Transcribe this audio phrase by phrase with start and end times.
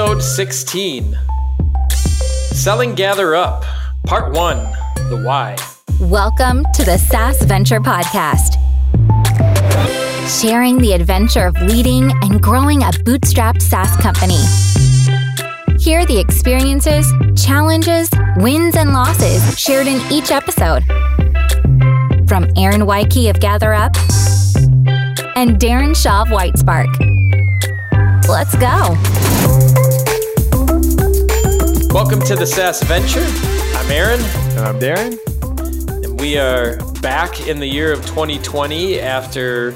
[0.00, 1.18] episode 16
[2.52, 3.66] Selling GatherUp,
[4.06, 4.56] Part 1
[5.10, 5.56] The Why.
[6.00, 8.54] Welcome to the SaaS Venture Podcast,
[10.40, 14.40] sharing the adventure of leading and growing a bootstrapped SaaS company.
[15.78, 20.82] Hear the experiences, challenges, wins, and losses shared in each episode.
[22.26, 23.94] From Aaron Weiche of GatherUp
[25.36, 26.88] and Darren Shaw of Whitespark.
[28.26, 29.49] Let's go.
[31.92, 33.26] Welcome to the SaaS Venture.
[33.76, 34.20] I'm Aaron.
[34.20, 36.04] And I'm Darren.
[36.04, 39.74] And we are back in the year of 2020 after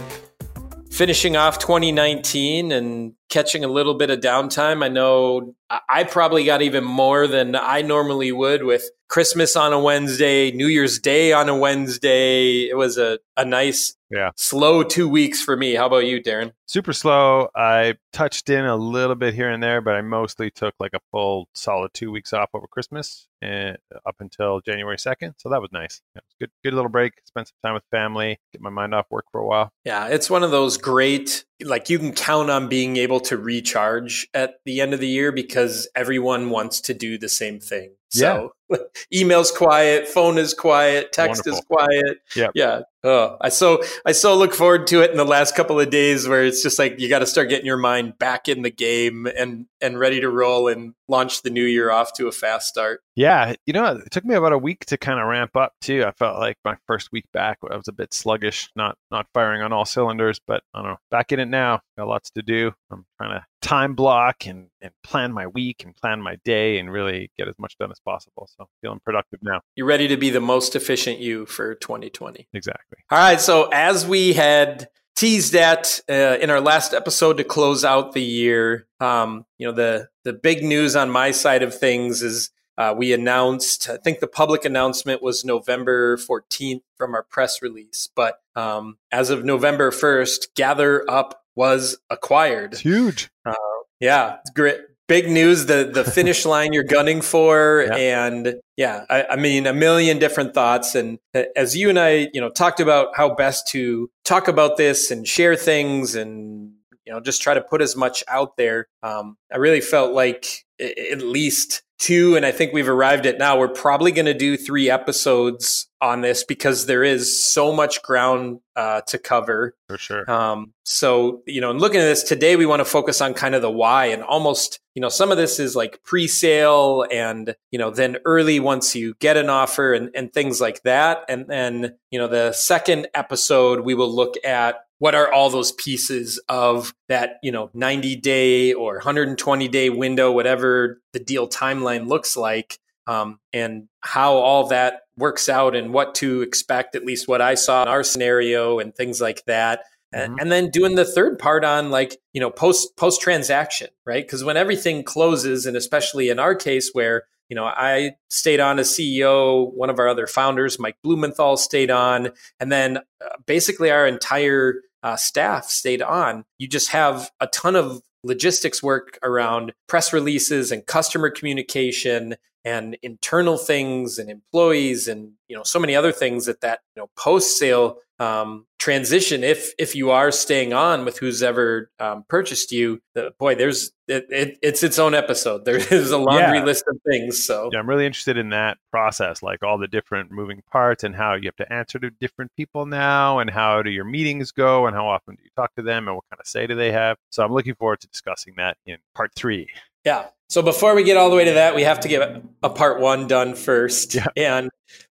[0.92, 4.84] finishing off 2019 and catching a little bit of downtime.
[4.84, 5.56] I know
[5.88, 10.66] I probably got even more than I normally would with Christmas on a Wednesday, New
[10.66, 12.68] Year's Day on a Wednesday.
[12.68, 14.30] It was a, a nice, yeah.
[14.34, 15.74] slow two weeks for me.
[15.74, 16.50] How about you, Darren?
[16.66, 17.46] Super slow.
[17.54, 21.00] I touched in a little bit here and there, but I mostly took like a
[21.12, 25.34] full solid two weeks off over Christmas and up until January 2nd.
[25.36, 26.02] So that was nice.
[26.16, 27.12] Yeah, was good, good little break.
[27.24, 29.70] Spend some time with family, get my mind off work for a while.
[29.84, 34.26] Yeah, it's one of those great, like you can count on being able to recharge
[34.34, 37.94] at the end of the year because everyone wants to do the same thing.
[38.14, 38.78] So yeah.
[39.12, 41.58] email's quiet, phone is quiet, text Wonderful.
[41.58, 42.18] is quiet.
[42.36, 42.52] Yep.
[42.54, 42.80] Yeah.
[43.02, 46.26] Oh, I so I so look forward to it in the last couple of days
[46.26, 49.26] where it's just like you got to start getting your mind back in the game
[49.26, 53.02] and and ready to roll and launch the new year off to a fast start.
[53.16, 56.04] Yeah, you know, it took me about a week to kind of ramp up too.
[56.04, 59.60] I felt like my first week back I was a bit sluggish, not not firing
[59.60, 61.80] on all cylinders, but I don't know, back in it now.
[61.98, 62.72] Got lots to do.
[62.90, 66.92] I'm trying to time block and, and plan my week and plan my day and
[66.92, 68.46] really get as much done as possible.
[68.56, 69.62] So feeling productive now.
[69.74, 72.46] You're ready to be the most efficient you for 2020.
[72.52, 72.98] Exactly.
[73.10, 73.40] All right.
[73.40, 78.22] So as we had teased that uh, in our last episode to close out the
[78.22, 82.94] year, um, you know, the the big news on my side of things is uh,
[82.96, 88.08] we announced, I think the public announcement was November 14th from our press release.
[88.16, 92.72] But um, as of November 1st, GatherUp was acquired.
[92.72, 93.30] It's huge.
[93.46, 93.54] Uh,
[94.00, 94.78] yeah, great.
[95.06, 98.26] Big news, the the finish line you're gunning for, yeah.
[98.26, 100.94] and yeah, I, I, mean a million different thoughts.
[100.94, 104.78] And uh, as you and I, you know, talked about how best to talk about
[104.78, 106.72] this and share things, and
[107.06, 108.88] you know, just try to put as much out there.
[109.02, 113.58] Um, I really felt like at least two, and I think we've arrived at now.
[113.58, 118.60] We're probably going to do three episodes on this because there is so much ground
[118.76, 119.74] uh, to cover.
[119.88, 120.30] For sure.
[120.30, 123.54] Um, so, you know, and looking at this today, we want to focus on kind
[123.54, 127.54] of the why and almost, you know, some of this is like pre sale and,
[127.70, 131.24] you know, then early once you get an offer and, and things like that.
[131.28, 135.72] And then, you know, the second episode, we will look at what are all those
[135.72, 142.06] pieces of that you know 90 day or 120 day window whatever the deal timeline
[142.08, 147.28] looks like um, and how all that works out and what to expect at least
[147.28, 149.84] what i saw in our scenario and things like that
[150.14, 150.34] mm-hmm.
[150.38, 154.44] and then doing the third part on like you know post post transaction right because
[154.44, 158.90] when everything closes and especially in our case where you know, I stayed on as
[158.90, 159.72] CEO.
[159.74, 164.82] One of our other founders, Mike Blumenthal, stayed on, and then uh, basically our entire
[165.02, 166.44] uh, staff stayed on.
[166.58, 172.96] You just have a ton of logistics work around press releases and customer communication and
[173.02, 177.10] internal things and employees and you know so many other things that that you know
[177.16, 182.70] post sale um, transition if if you are staying on with who's ever um, purchased
[182.70, 185.64] you the, boy there's it, it, it's its own episode.
[185.64, 186.64] There is a laundry yeah.
[186.64, 187.70] list of things so.
[187.72, 191.34] Yeah i'm really interested in that process like all the different moving parts and how
[191.34, 194.94] you have to answer to different people now and how do your meetings go and
[194.94, 197.16] how often do you talk to them and what kind of say do they have?
[197.30, 199.68] So i'm looking forward to discussing that in part three.
[200.04, 202.70] Yeah so before we get all the way to that we have to get a
[202.70, 204.26] part one done first yeah.
[204.36, 204.70] and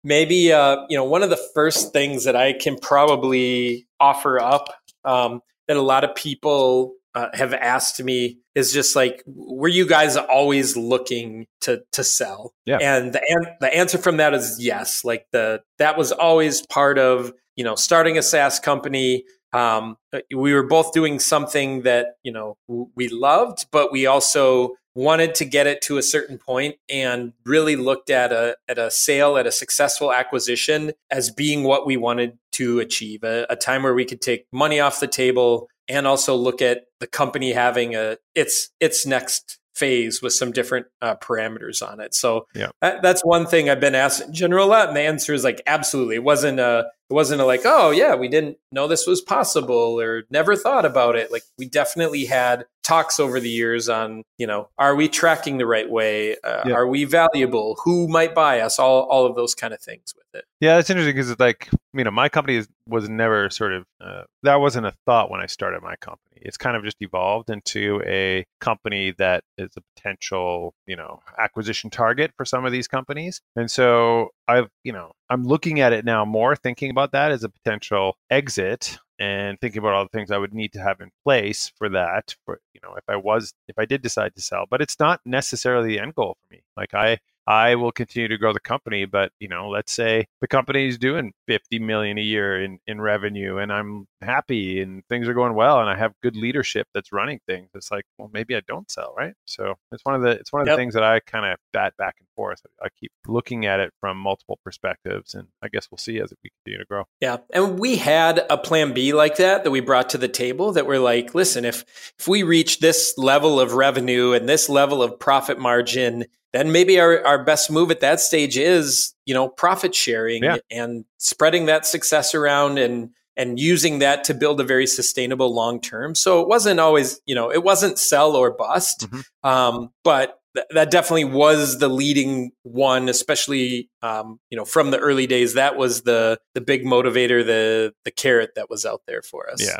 [0.05, 4.69] maybe uh, you know one of the first things that I can probably offer up
[5.05, 9.87] um, that a lot of people uh, have asked me is just like, were you
[9.87, 12.53] guys always looking to to sell?
[12.65, 12.79] Yeah.
[12.81, 15.05] And the an- the answer from that is yes.
[15.05, 19.25] Like the that was always part of you know starting a SaaS company.
[19.55, 19.97] Um,
[20.35, 22.57] we were both doing something that you know
[22.95, 27.77] we loved, but we also wanted to get it to a certain point and really
[27.77, 32.39] looked at a at a sale at a successful acquisition as being what we wanted
[32.53, 36.35] to achieve a, a, time where we could take money off the table and also
[36.35, 41.87] look at the company having a its its next phase with some different uh, parameters
[41.87, 42.13] on it.
[42.13, 42.71] So yeah.
[42.83, 45.45] that, that's one thing I've been asked in general a lot, and the answer is
[45.45, 46.17] like absolutely.
[46.17, 49.99] It wasn't a it wasn't a like oh yeah we didn't know this was possible
[50.01, 51.31] or never thought about it.
[51.33, 55.67] Like we definitely had talks over the years on you know are we tracking the
[55.67, 56.37] right way?
[56.43, 56.75] Uh, Yeah.
[56.75, 57.77] are we valuable?
[57.85, 58.79] Who might buy us?
[58.79, 60.45] All all of those kind of things with it.
[60.61, 63.85] Yeah, that's interesting because it's like you know my company is, was never sort of
[64.01, 66.25] uh, that wasn't a thought when I started my company.
[66.41, 71.91] It's kind of just evolved into a company that is a potential you know acquisition
[71.91, 76.05] target for some of these companies, and so I've you know I'm looking at it
[76.05, 80.31] now more, thinking about that as a potential exit and thinking about all the things
[80.31, 82.35] I would need to have in place for that.
[82.45, 85.21] For you know if I was if I did decide to sell, but it's not
[85.25, 86.63] necessarily the end goal for me.
[86.77, 87.19] Like I
[87.49, 90.99] I will continue to grow the company, but you know, let's say the company is
[90.99, 95.55] doing 50 million a year in, in revenue and I'm happy and things are going
[95.55, 97.71] well and I have good leadership that's running things.
[97.75, 99.33] It's like, well, maybe I don't sell, right?
[99.47, 100.77] So it's one of the it's one of Yep.
[100.77, 102.61] the things that I kind of bat back and forth.
[102.83, 106.51] I keep looking at it from multiple perspectives and I guess we'll see as we
[106.67, 107.05] continue to grow.
[107.23, 107.39] Yeah.
[107.55, 110.87] And we had a plan B like that that we brought to the table that
[110.87, 115.19] we're like, listen, if if we reach this level of revenue and this level of
[115.19, 119.95] profit margin, then maybe our, our best move at that stage is, you know, profit
[119.95, 120.57] sharing Yeah.
[120.71, 125.81] and spreading that success around and and using that to build a very sustainable long
[125.81, 126.15] term.
[126.17, 129.07] So it wasn't always, you know, it wasn't sell or bust.
[129.09, 129.25] Mhm.
[129.45, 134.99] Um, but th- that definitely was the leading one, especially um, you know from the
[134.99, 135.55] early days.
[135.55, 139.63] That was the the big motivator, the the carrot that was out there for us.
[139.65, 139.79] Yeah.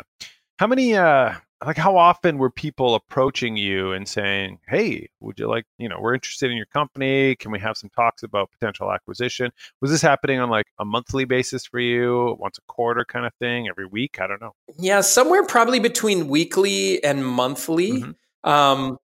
[0.57, 1.33] How many uh
[1.65, 5.99] like how often were people approaching you and saying, "Hey, would you like, you know,
[5.99, 7.35] we're interested in your company.
[7.35, 9.51] Can we have some talks about potential acquisition?"
[9.81, 13.33] Was this happening on like a monthly basis for you, once a quarter kind of
[13.39, 14.19] thing, every week?
[14.21, 14.53] I don't know.
[14.77, 18.03] Yeah, somewhere probably between weekly and monthly.
[18.03, 18.15] Mhm.
[18.43, 18.97] Um,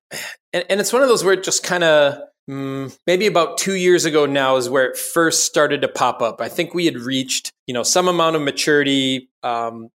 [0.53, 2.19] and, and it's one of those where it just kind of
[2.49, 6.39] mm, maybe about two years ago now is where it first started to pop up.
[6.39, 9.29] I think we had reached you know some amount of maturity.
[9.43, 9.89] Um,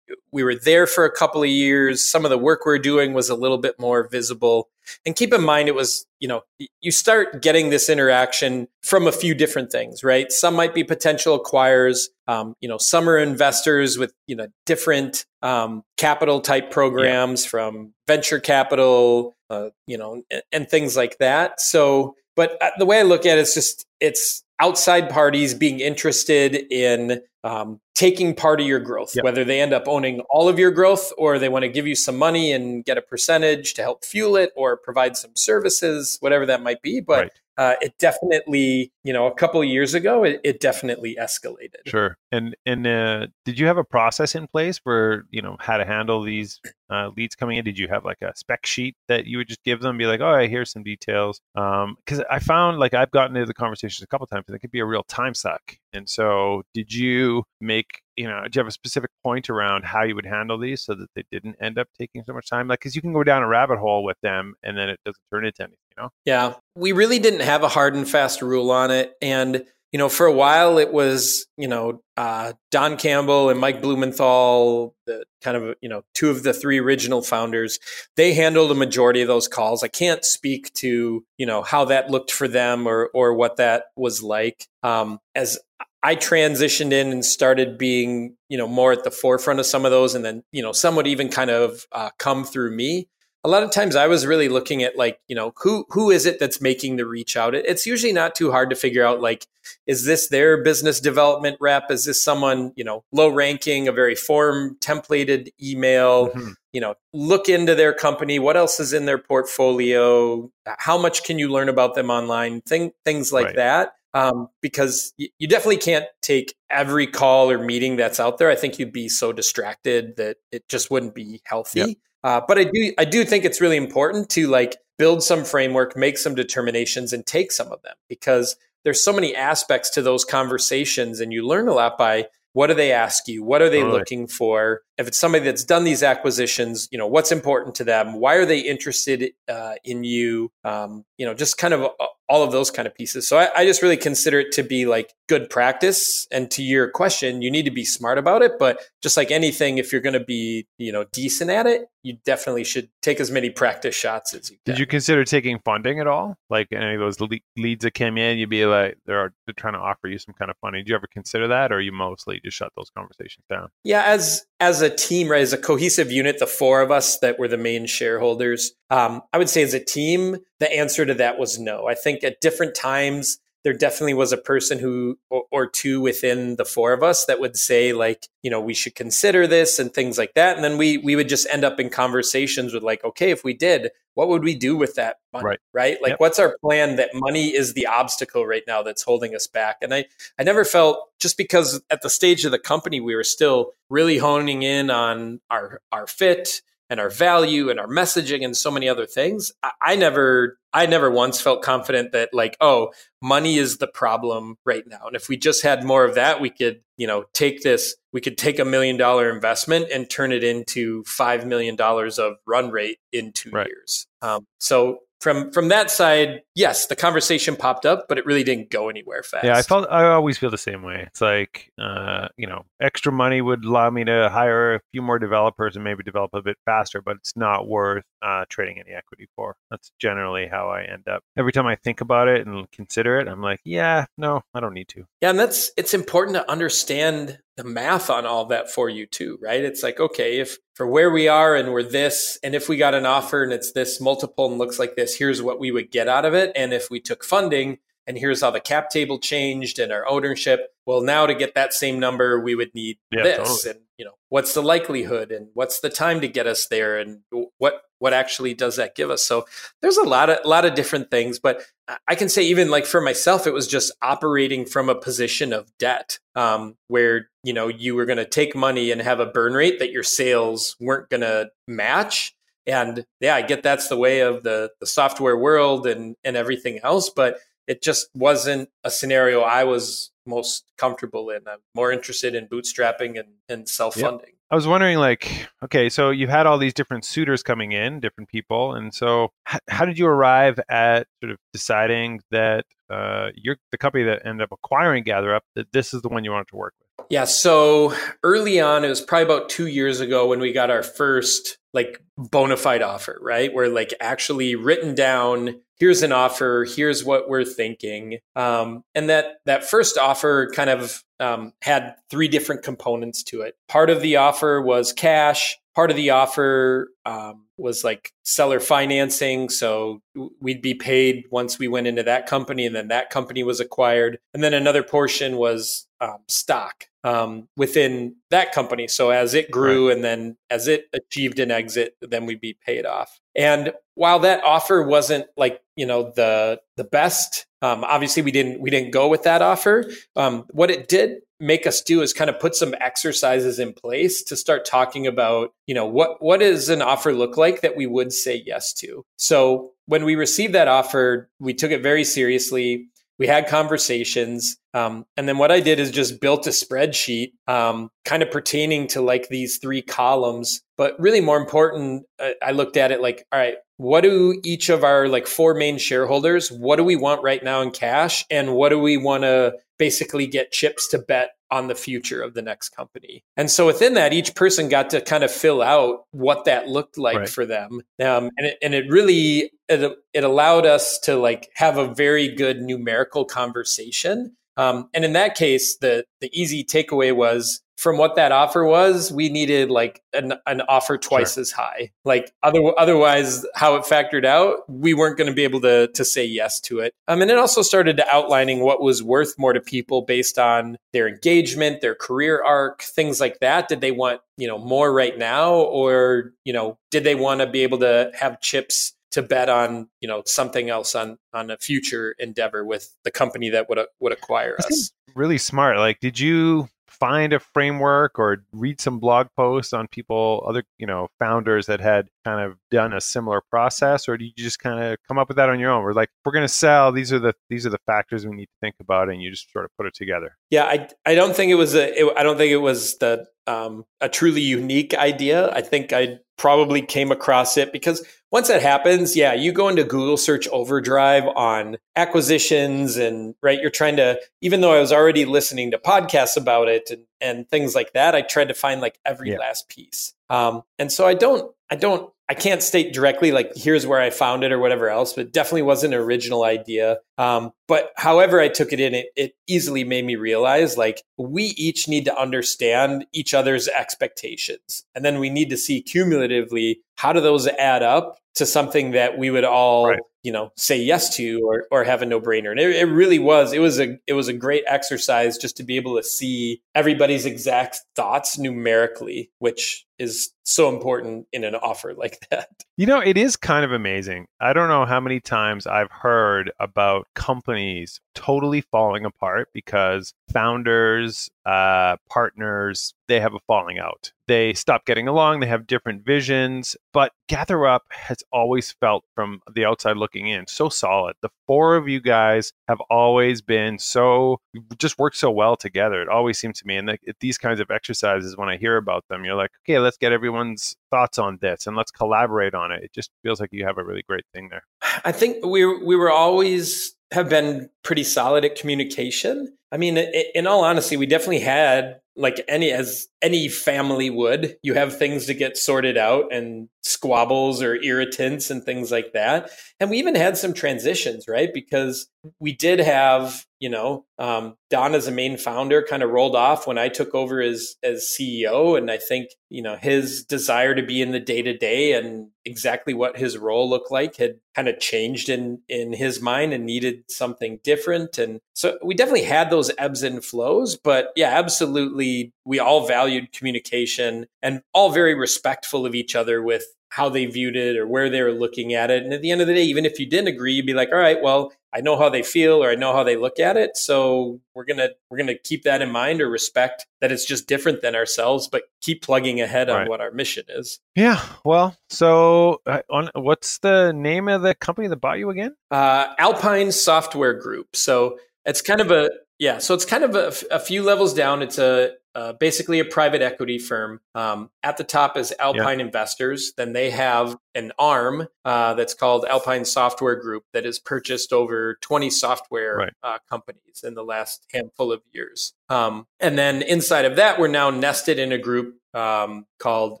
[0.32, 2.04] we were there for a couple of years.
[2.04, 4.68] Some of the work we're doing was a little bit more visible.
[5.04, 6.42] And keep in mind, it was, you know,
[6.80, 10.32] you start getting this interaction from a few different things, right?
[10.32, 12.08] Some might be potential acquirers.
[12.26, 17.92] Um, you know, some are investors with, you know, different um, capital type programs from
[18.06, 21.60] venture capital, uh, you know, and, and things like that.
[21.60, 25.54] So, but uh, the way I look at it, it is just, it's outside parties
[25.54, 29.24] being interested in um, taking part of your growth, Yep.
[29.24, 31.94] whether they end up owning all of your growth or they want to give you
[31.94, 36.46] some money and get a percentage to help fuel it or provide some services, whatever
[36.46, 37.00] that might be.
[37.00, 37.32] But Right.
[37.58, 41.86] Uh, it definitely, you know, a couple years ago, it, it definitely escalated.
[41.86, 42.16] Sure.
[42.30, 45.84] And and uh, did you have a process in place for you know how to
[45.84, 47.64] handle these uh, leads coming in?
[47.64, 50.20] Did you have like a spec sheet that you would just give them, be like,
[50.20, 51.40] "All right, here's some details"?
[51.54, 54.70] Because I found like I've gotten into the conversations a couple times, and it could
[54.70, 55.76] be a real time suck.
[55.92, 58.42] And so, did you make you know?
[58.44, 61.24] Do you have a specific point around how you would handle these so that they
[61.32, 62.68] didn't end up taking so much time?
[62.68, 65.22] Like, because you can go down a rabbit hole with them, and then it doesn't
[65.32, 65.78] turn into anything.
[65.98, 66.10] Know?
[66.24, 69.14] Yeah, we really didn't have a hard and fast rule on it.
[69.20, 73.82] And, you know, for a while it was, you know, uh, Don Campbell and Mike
[73.82, 77.78] Blumenthal, the kind of, you know, two of the three original founders.
[78.16, 79.82] They handled a majority of those calls.
[79.82, 83.86] I can't speak to, you know, how that looked for them or, or what that
[83.96, 84.68] was like.
[84.82, 85.58] Um, as
[86.02, 89.90] I transitioned in and started being, you know, more at the forefront of some of
[89.90, 93.08] those, and then, you know, some would even kind of uh, come through me
[93.44, 96.26] a lot of times I was really looking at like, you know, who who is
[96.26, 97.54] it that's making the reach out?
[97.54, 99.46] It- It's usually not too hard to figure out like,
[99.86, 101.90] is this their business development rep?
[101.90, 106.30] Is this someone, you know, low ranking, a very form templated email?
[106.30, 106.54] Mhm.
[106.72, 108.38] You know, look into their company.
[108.38, 110.50] What else is in their portfolio?
[110.78, 112.60] How much can you learn about them online?
[112.62, 113.56] Thing, things like Right.
[113.56, 113.92] that.
[114.14, 118.50] Um, because y- you definitely can't take every call or meeting that's out there.
[118.50, 121.80] I think you'd be so distracted that it just wouldn't be healthy.
[121.80, 121.88] Yep.
[122.24, 125.96] Uh, but I do I do think it's really important to like build some framework,
[125.96, 130.24] make some determinations, and take some of them because there's so many aspects to those
[130.24, 133.80] conversations, and you learn a lot by what do they ask you, what are they
[133.80, 133.98] Totally.
[133.98, 134.82] looking for.
[134.98, 138.44] If it's somebody that's done these acquisitions, you know what's important to them, why are
[138.44, 142.70] they interested uh, in you, um, you know, just kind of uh, all of those
[142.70, 143.26] kind of pieces.
[143.26, 146.26] So I, I just really consider it to be like good practice.
[146.30, 148.58] And to your question, you need to be smart about it.
[148.58, 152.18] But just like anything, if you're going to be, you know, decent at it, you
[152.26, 154.74] definitely should take as many practice shots as you can.
[154.74, 156.36] Did you consider taking funding at all?
[156.50, 159.72] Like any of those le- leads that came in, you'd be like, they're, they're trying
[159.72, 160.84] to offer you some kind of funding.
[160.84, 163.68] Did you ever consider that, or you mostly just shut those conversations down?
[163.84, 167.38] Yeah, as as a team, right, as a cohesive unit, the four of us that
[167.38, 171.38] were the main shareholders, um, I would say as a team, the answer to that
[171.38, 171.86] was no.
[171.86, 176.56] I think at different times there definitely was a person who or, or, two within
[176.56, 179.92] the four of us that would say like you know we should consider this and
[179.92, 183.04] things like that and then we we would just end up in conversations with like
[183.04, 186.02] okay if we did what would we do with that money right, right?
[186.02, 186.20] like yep.
[186.20, 189.92] what's our plan that money is the obstacle right now that's holding us back and
[189.92, 190.04] i
[190.38, 194.18] i never felt just because at the stage of the company we were still really
[194.18, 198.88] honing in on our our fit and our value and our messaging and so many
[198.88, 202.90] other things I, I, never i never once felt confident that like oh
[203.22, 206.50] money is the problem right now and if we just had more of that we
[206.50, 210.44] could you know take this we could take a million dollar investment and turn it
[210.44, 213.66] into five million dollars of run rate in two right.
[213.66, 218.44] years um, so from from that side, yes, the conversation popped up, but it really
[218.44, 219.44] didn't go anywhere fast.
[219.44, 221.04] Yeah, I felt I always feel the same way.
[221.06, 225.18] It's like uh, you know, extra money would allow me to hire a few more
[225.18, 229.28] developers and maybe develop a bit faster, but it's not worth uh, trading any equity
[229.34, 229.56] for.
[229.70, 231.22] That's generally how I end up.
[231.36, 234.74] Every time I think about it and consider it, I'm like, yeah, no, I don't
[234.74, 235.04] need to.
[235.20, 239.38] Yeah, and that's it's important to understand the math on all that for you too,
[239.42, 239.64] right?
[239.64, 242.94] It's like, okay, if for where we are and we're this, and if we got
[242.94, 246.08] an offer and it's this multiple and looks like this, here's what we would get
[246.08, 246.52] out of it.
[246.54, 250.68] And if we took funding and here's how the cap table changed and our ownership,
[250.86, 253.48] well, now to get that same number, we would need yeah, this.
[253.48, 253.70] Totally.
[253.70, 257.22] And, you know, what's the likelihood and what's the time to get us there and
[257.58, 259.24] what what actually does that give us.
[259.24, 259.46] So
[259.82, 261.62] there's a lot of a lot of different things but
[262.06, 265.70] i can say even like for myself it was just operating from a position of
[265.78, 269.54] debt um, where you know you were going to take money and have a burn
[269.54, 272.34] rate that your sales weren't going to match.
[272.66, 276.80] And yeah i get that's the way of the the software world and and everything
[276.82, 281.48] else but it just wasn't a scenario i was most comfortable in.
[281.48, 284.26] I'm more interested in bootstrapping and, and self-funding.
[284.28, 284.37] yep.
[284.50, 288.30] I was wondering, like, okay, so you've had all these different suitors coming in, different
[288.30, 293.56] people, and so h- how did you arrive at sort of deciding that uh, you're
[293.72, 296.56] the company that ended up acquiring GatherUp that this is the one you wanted to
[296.56, 297.06] work with?
[297.10, 300.82] Yeah, so early on, it was probably about two years ago when we got our
[300.82, 303.52] first like bona fide offer, right?
[303.52, 308.18] Where like actually written down here's an offer here's what we're thinking.
[308.36, 313.56] Um, and that that first offer kind of um, had three different components to it.
[313.68, 315.56] Part of the offer was cash.
[315.74, 319.48] Part of the offer um, was like seller financing.
[319.48, 320.00] So
[320.40, 324.18] we'd be paid once we went into that company and then that company was acquired.
[324.34, 329.88] And then another portion was um, stock um, within that company so as it grew
[329.88, 329.96] right.
[329.96, 334.42] and then as it achieved an exit then we'd be paid off and while that
[334.44, 339.08] offer wasn't like you know the the best, um, obviously we didn't we didn't go
[339.08, 339.84] with that offer.
[340.16, 344.24] Um, what it did make us do is kind of put some exercises in place
[344.24, 347.86] to start talking about you know what what does an offer look like that we
[347.86, 349.04] would say yes to.
[349.16, 352.88] So when we received that offer, we took it very seriously
[353.18, 357.90] we had conversations um, and then what i did is just built a spreadsheet um,
[358.04, 362.76] kind of pertaining to like these three columns but really more important uh, i looked
[362.76, 366.76] at it like all right what do each of our like four main shareholders what
[366.76, 370.50] do we want right now in cash and what do we want to basically get
[370.50, 373.24] chips to bet on the future of the next company.
[373.36, 376.98] And so within that, each person got to kind of fill out what that looked
[376.98, 377.28] like right.
[377.28, 377.80] for them.
[378.00, 382.34] Um, and, it, and it really, it, it allowed us to like have a very
[382.34, 384.36] good numerical conversation.
[384.56, 389.12] Um, and in that case, the, the easy takeaway was from what that offer was,
[389.12, 391.42] we needed like an, an offer twice sure.
[391.42, 391.92] as high.
[392.04, 396.04] Like other, otherwise, how it factored out, we weren't going to be able to to
[396.04, 396.92] say yes to it.
[397.06, 400.76] Um, and it also started to outlining what was worth more to people based on
[400.92, 403.68] their engagement, their career arc, things like that.
[403.68, 407.46] Did they want you know more right now, or you know, did they want to
[407.46, 408.92] be able to have chips?
[409.10, 413.48] To bet on you know something else on on a future endeavor with the company
[413.50, 418.80] that would would acquire us really smart like did you find a framework or read
[418.80, 423.00] some blog posts on people, other you know founders that had kind of done a
[423.00, 425.82] similar process, or do you just kind of come up with that on your own?
[425.82, 426.92] We're like, we're going to sell.
[426.92, 429.50] These are the these are the factors we need to think about, and you just
[429.52, 430.36] sort of put it together.
[430.50, 433.26] Yeah, I I don't think it was a it, I don't think it was the
[433.46, 435.50] um, a truly unique idea.
[435.52, 439.84] I think I probably came across it because once that happens, yeah, you go into
[439.84, 445.24] Google search overdrive on acquisitions and right, you're trying to, even though I was already
[445.24, 448.98] listening to podcasts about it and, and things like that, I tried to find like
[449.04, 449.38] every yeah.
[449.38, 450.14] last piece.
[450.30, 454.10] Um, and so I don't, I don't I can't state directly like here's where I
[454.10, 456.98] found it or whatever else, but definitely wasn't an original idea.
[457.16, 461.44] Um, but however I took it in, it, it easily made me realize like we
[461.56, 467.12] each need to understand each other's expectations, and then we need to see cumulatively how
[467.12, 470.00] do those add up to something that we would all right.
[470.22, 472.50] you know say yes to or or have a no brainer.
[472.50, 475.62] And it, it really was it was a it was a great exercise just to
[475.62, 481.94] be able to see everybody's exact thoughts numerically, which is so important in an offer
[481.94, 482.48] like that.
[482.76, 484.26] You know, it is kind of amazing.
[484.40, 491.30] I don't know how many times I've heard about companies totally falling apart because founders,
[491.44, 494.12] uh, partners, they have a falling out.
[494.26, 496.76] They stop getting along, they have different visions.
[496.92, 501.16] But GatherUp has always felt from the outside looking in so solid.
[501.22, 504.40] The four of you guys have always been so,
[504.78, 506.02] just worked so well together.
[506.02, 506.76] It always seems to me.
[506.76, 509.96] And the, these kinds of exercises, when I hear about them, you're like, okay, let's
[509.96, 512.82] get everyone's thoughts on this and let's collaborate on it.
[512.82, 514.62] It just feels like you have a really great thing there.
[515.02, 519.56] I think we we were always have been pretty solid at communication.
[519.72, 524.56] I mean, in all honesty, we definitely had like any as any family would.
[524.62, 529.50] You have things to get sorted out and squabbles or irritants and things like that.
[529.78, 531.50] And we even had some transitions, right?
[531.54, 532.08] Because
[532.40, 536.66] we did have, you know, um, Don as a main founder kind of rolled off
[536.66, 540.82] when I took over as as CEO, and I think you know his desire to
[540.82, 544.68] be in the day to day and exactly what his role looked like had kind
[544.68, 548.18] of changed in in his mind and needed something different.
[548.18, 553.32] And so we definitely had those ebbs and flows, but yeah, absolutely, we all valued
[553.32, 558.08] communication and all very respectful of each other with how they viewed it or where
[558.08, 559.02] they were looking at it.
[559.02, 560.90] And at the end of the day, even if you didn't agree, you'd be like,
[560.90, 563.56] all right, well, I know how they feel or I know how they look at
[563.56, 563.76] it.
[563.76, 567.82] So we're gonna we're gonna keep that in mind or respect that it's just different
[567.82, 570.80] than ourselves, but keep plugging ahead on what our mission is.
[570.94, 571.22] Yeah.
[571.44, 575.54] Well, so uh, on what's the name of the company that bought you again?
[575.70, 577.76] Uh, Alpine Software Group.
[577.76, 581.42] So it's kind of a yeah, so it's kind of a, a few levels down.
[581.42, 584.00] It's a uh, basically a private equity firm.
[584.12, 586.52] Um, at the top is Alpine Investors.
[586.56, 591.78] Then they have an arm uh, that's called Alpine Software Group that has purchased over
[591.80, 592.92] 20 software right.
[593.04, 595.54] uh, companies in the last handful of years.
[595.68, 600.00] Um, and then inside of that, we're now nested in a group um, called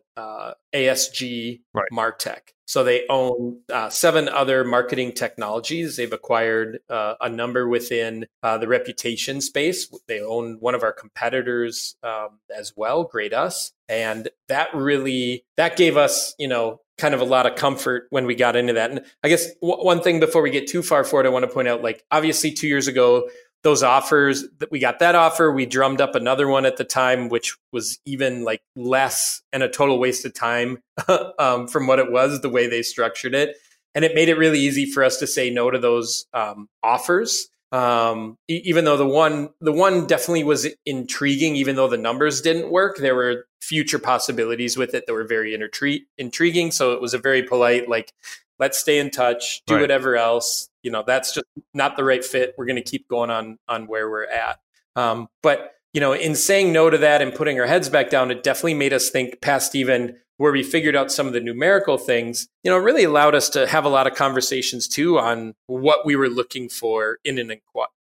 [0.16, 1.88] uh, ASG right.
[1.92, 2.50] Martech.
[2.68, 5.96] So they own uh, seven other marketing technologies.
[5.96, 9.90] They've acquired uh, a number within uh, the reputation space.
[10.06, 15.96] They own one of our competitors um, as well, Grade.us, and that really that gave
[15.96, 18.90] us, you know, kind of a lot of comfort when we got into that.
[18.90, 21.50] And I guess w- one thing before we get too far forward, I want to
[21.50, 23.30] point out, like obviously two years ago
[23.62, 25.50] those offers that we got that offer.
[25.50, 29.68] We drummed up another one at the time which was even like less and a
[29.68, 30.78] total waste of time
[31.38, 33.56] um, from what it was the way they structured it.
[33.94, 37.48] And it made it really easy for us to say no to those um, offers.
[37.72, 42.40] Um, e- even though the one the one definitely was intriguing even though the numbers
[42.40, 46.70] didn't work there were future possibilities with it that were very intri- intriguing.
[46.70, 48.12] So it was a very polite like
[48.58, 49.80] let's stay in touch do right.
[49.82, 52.54] whatever else you know that's just not the right fit.
[52.56, 54.58] We're going to keep going on on where we're at.
[54.96, 58.30] Um, but you know in saying no to that and putting our heads back down
[58.30, 61.98] it definitely made us think past even where we figured out some of the numerical
[61.98, 66.06] things you know really allowed us to have a lot of conversations too on what
[66.06, 67.60] we were looking for in an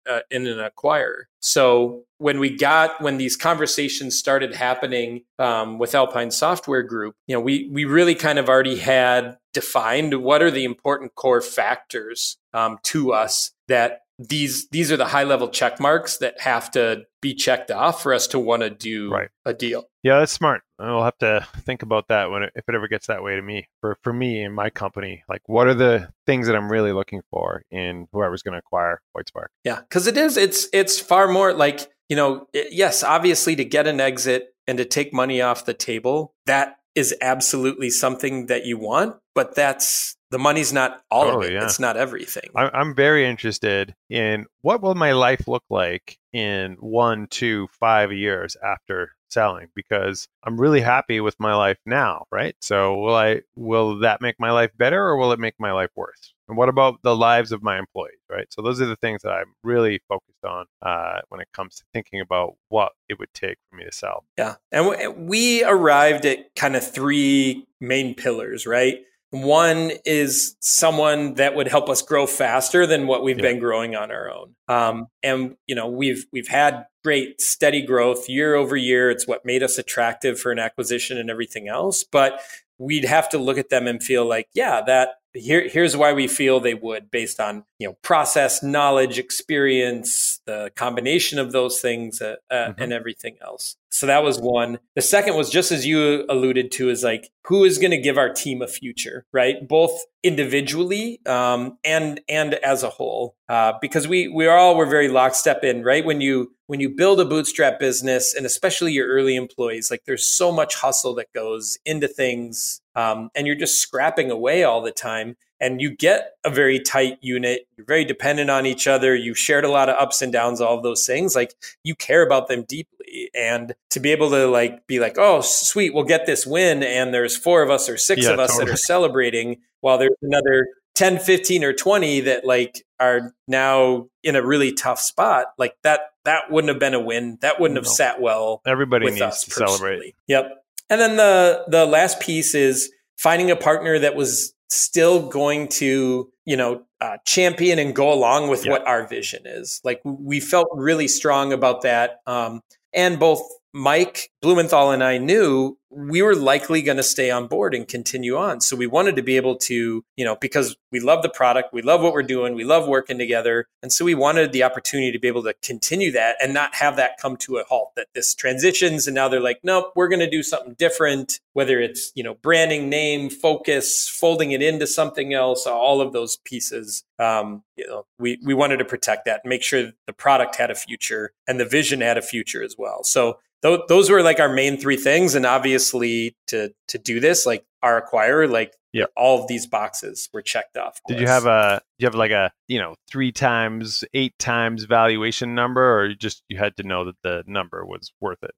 [0.10, 1.24] uh, in an acquirer.
[1.40, 7.36] So when we got when these conversations started happening um, with alpine software group you
[7.36, 12.38] know we we really kind of already had defined what are the important core factors
[12.54, 17.04] um, to us that these these are the high level check marks that have to
[17.22, 19.30] be checked off for us to want to do right.
[19.46, 19.86] a deal.
[20.04, 20.62] Yeah, that's smart.
[20.80, 23.42] I'll have to think about that when it, if it ever gets that way to
[23.42, 23.68] me.
[23.82, 27.22] For for me and my company, like what are the things that I'm really looking
[27.30, 29.48] for in whoever's going to acquire Whitespark?
[29.64, 33.66] Yeah, because it is it's it's far more like you know it, yes, obviously to
[33.66, 38.66] get an exit and to take money off the table that is absolutely something that
[38.66, 41.56] you want, but that's the money's not all totally, of it.
[41.56, 41.64] Yeah.
[41.66, 42.50] It's not everything.
[42.56, 48.56] I'm very interested in what will my life look like in one, two, five years
[48.64, 52.56] after selling because I'm really happy with my life now, right?
[52.62, 55.90] So will I will that make my life better or will it make my life
[55.96, 56.34] worse?
[56.48, 58.48] And what about the lives of my employees, right?
[58.50, 61.84] So those are the things that I'm really focused on uh, when it comes to
[61.94, 64.24] thinking about what it would take for me to sell.
[64.38, 69.00] Yeah, and we arrived at kind of three main pillars, right?
[69.32, 73.42] One is someone that would help us grow faster than what we've yeah.
[73.42, 74.56] been growing on our own.
[74.70, 79.10] Um, and you know, we've we've had great steady growth year over year.
[79.10, 82.04] It's what made us attractive for an acquisition and everything else.
[82.04, 82.42] But
[82.78, 86.28] we'd have to look at them and feel like, yeah, that here here's why we
[86.28, 92.22] feel they would based on you know process knowledge experience the combination of those things
[92.22, 92.82] uh, uh, mm-hmm.
[92.82, 94.80] and everything else so that was one.
[94.96, 98.18] The second was just as you alluded to is like who is going to give
[98.18, 99.68] our team a future right?
[99.68, 103.36] Both individually um, and and as a whole.
[103.48, 106.06] Uh, because we we all were very lockstep in right?
[106.06, 110.28] When you when you build a bootstrap business and especially your early employees like there's
[110.28, 114.92] so much hustle that goes into things um, and you're just scrapping away all the
[114.92, 117.68] time and you get a very tight unit.
[117.78, 119.16] You're very dependent on each other.
[119.16, 121.36] You've shared a lot of ups and downs all of those things.
[121.36, 122.97] Like you care about them deeply
[123.34, 127.14] and to be able to like be like oh sweet we'll get this win and
[127.14, 128.66] there's four of us or six yeah, of us totally.
[128.66, 134.36] that are celebrating while there's another 10 15 or 20 that like are now in
[134.36, 137.38] a really tough spot like that that wouldn't have been a win.
[137.40, 139.78] That wouldn't have sat well everybody needs to personally.
[139.78, 140.64] celebrate yep.
[140.90, 146.30] And then the the last piece is finding a partner that was still going to
[146.46, 149.80] you know uh, champion and go along with what our vision is.
[149.84, 152.62] Like we felt really strong about that um,
[152.98, 153.42] and both
[153.74, 158.36] Mike Blumenthal and I knew we were likely going to stay on board and continue
[158.36, 158.60] on.
[158.62, 161.82] So we wanted to be able to, you know, because we love the product, we
[161.82, 163.68] love what we're doing, we love working together.
[163.82, 166.98] And so we wanted the opportunity to be able to continue that and not have
[166.98, 170.20] that come to a halt that this transitions and now they're like, nope, we're going
[170.20, 175.34] to do something different, whether it's, you know, branding, name, focus, folding it into something
[175.34, 177.04] else, all of those pieces.
[177.20, 180.70] Um, you know, we, we wanted to protect that and make sure the product had
[180.70, 183.04] a future and the vision had a future as well.
[183.04, 185.36] So th- those were like our main three things.
[185.36, 189.06] And obviously, to to do this, like our acquirer, like yeah.
[189.16, 191.00] all of these boxes were checked off.
[191.08, 191.82] Did you have a?
[192.00, 196.44] you have like a you know three times, eight times valuation number, or you just
[196.50, 198.52] you had to know that the number was worth it?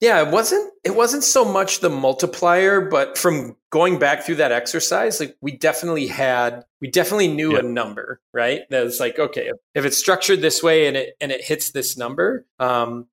[0.00, 4.52] Yeah, it wasn't it wasn't so much the multiplier, but from going back through that
[4.52, 7.64] exercise, like we definitely had we definitely knew yep.
[7.64, 8.62] a number, right?
[8.68, 11.96] That was like, okay, if it's structured this way and it and it hits this
[11.96, 13.06] number, um,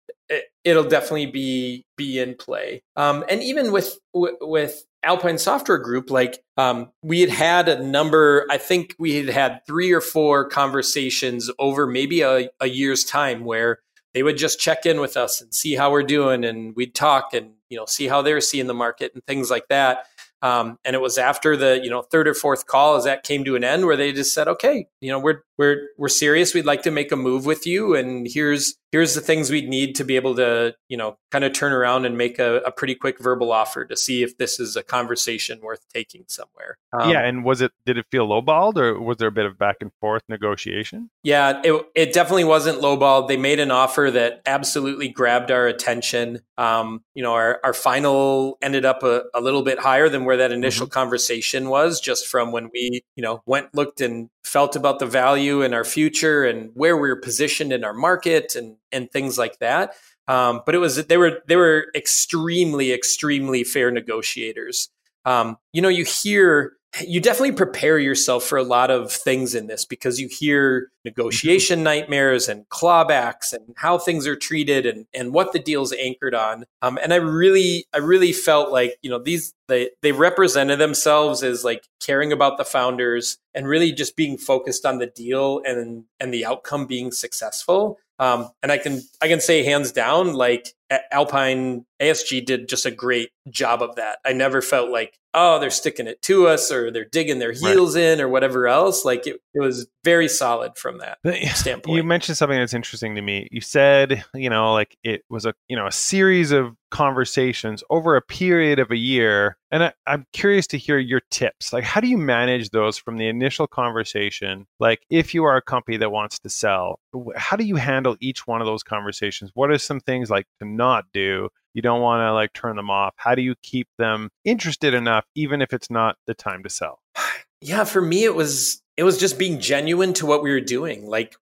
[0.63, 2.84] it, will definitely be be in play.
[2.96, 8.46] Um, and even with with Alpine Software Group, like um, we had had a number.
[8.50, 13.43] I think we had had three or four conversations over maybe a, a year's time
[13.43, 13.80] where
[14.13, 17.34] they would just check in with us and see how we're doing, and we'd talk
[17.34, 20.06] and you know see how they're seeing the market and things like that.
[20.43, 23.45] Um, and it was after the you know third or fourth call as that came
[23.45, 26.53] to an end where they just said, okay, you know we're we're we're serious.
[26.53, 29.95] We'd like to make a move with you, and here's here's the things we'd need
[29.95, 32.95] to be able to you know kind of turn around and make a, a pretty
[32.95, 36.77] quick verbal offer to see if this is a conversation worth taking somewhere.
[36.91, 39.58] Um, yeah, and was it did it feel lowballed or was there a bit of
[39.58, 41.10] back and forth negotiation?
[41.23, 43.27] Yeah, it it definitely wasn't lowballed.
[43.27, 46.41] They made an offer that absolutely grabbed our attention.
[46.58, 50.33] Um, you know, our our final ended up a, a little bit higher than where
[50.34, 50.93] where that initial mm-hmm.
[50.93, 55.62] conversation was just from when we you know went looked and felt about the value
[55.62, 59.60] in our future and where we were positioned in our market and and things like
[59.60, 59.93] that
[60.28, 64.89] um, but it was they were they were extremely extremely fair negotiators
[65.26, 69.67] um, you know you hear you definitely prepare yourself for a lot of things in
[69.67, 75.34] this because you hear negotiation nightmares and clawbacks and how things are treated and, and
[75.34, 76.65] what the deal's anchored on.
[76.82, 81.41] Um, and I really, I really felt like, you know, these, they, they represented themselves
[81.41, 86.03] as like caring about the founders and really just being focused on the deal and,
[86.19, 87.97] and the outcome being successful.
[88.23, 90.73] Um, and I can, I can say hands down, like
[91.12, 94.19] Alpine ASG did just a great job of that.
[94.25, 97.95] I never felt like, oh, they're sticking it to us or they're digging their heels
[97.95, 98.03] right.
[98.03, 99.03] in or whatever else.
[99.03, 101.17] Like it, it was very solid from that
[101.55, 101.97] standpoint.
[101.97, 103.47] You mentioned something that's interesting to me.
[103.51, 108.15] You said, you know, like it was a, you know, a series of conversations over
[108.15, 109.58] a period of a year.
[109.71, 111.73] And I, I'm curious to hear your tips.
[111.73, 114.67] Like, how do you manage those from the initial conversation?
[114.79, 116.99] Like, if you are a company that wants to sell,
[117.36, 119.51] how do you handle each one of those conversations?
[119.56, 122.89] What are some things like to not do you don't want to like turn them
[122.89, 123.13] off.
[123.17, 126.99] How do you keep them interested enough, even if it's not the time to sell?
[127.65, 131.08] Yeah, for me, it was it was just being genuine to what we were doing.
[131.08, 131.36] Like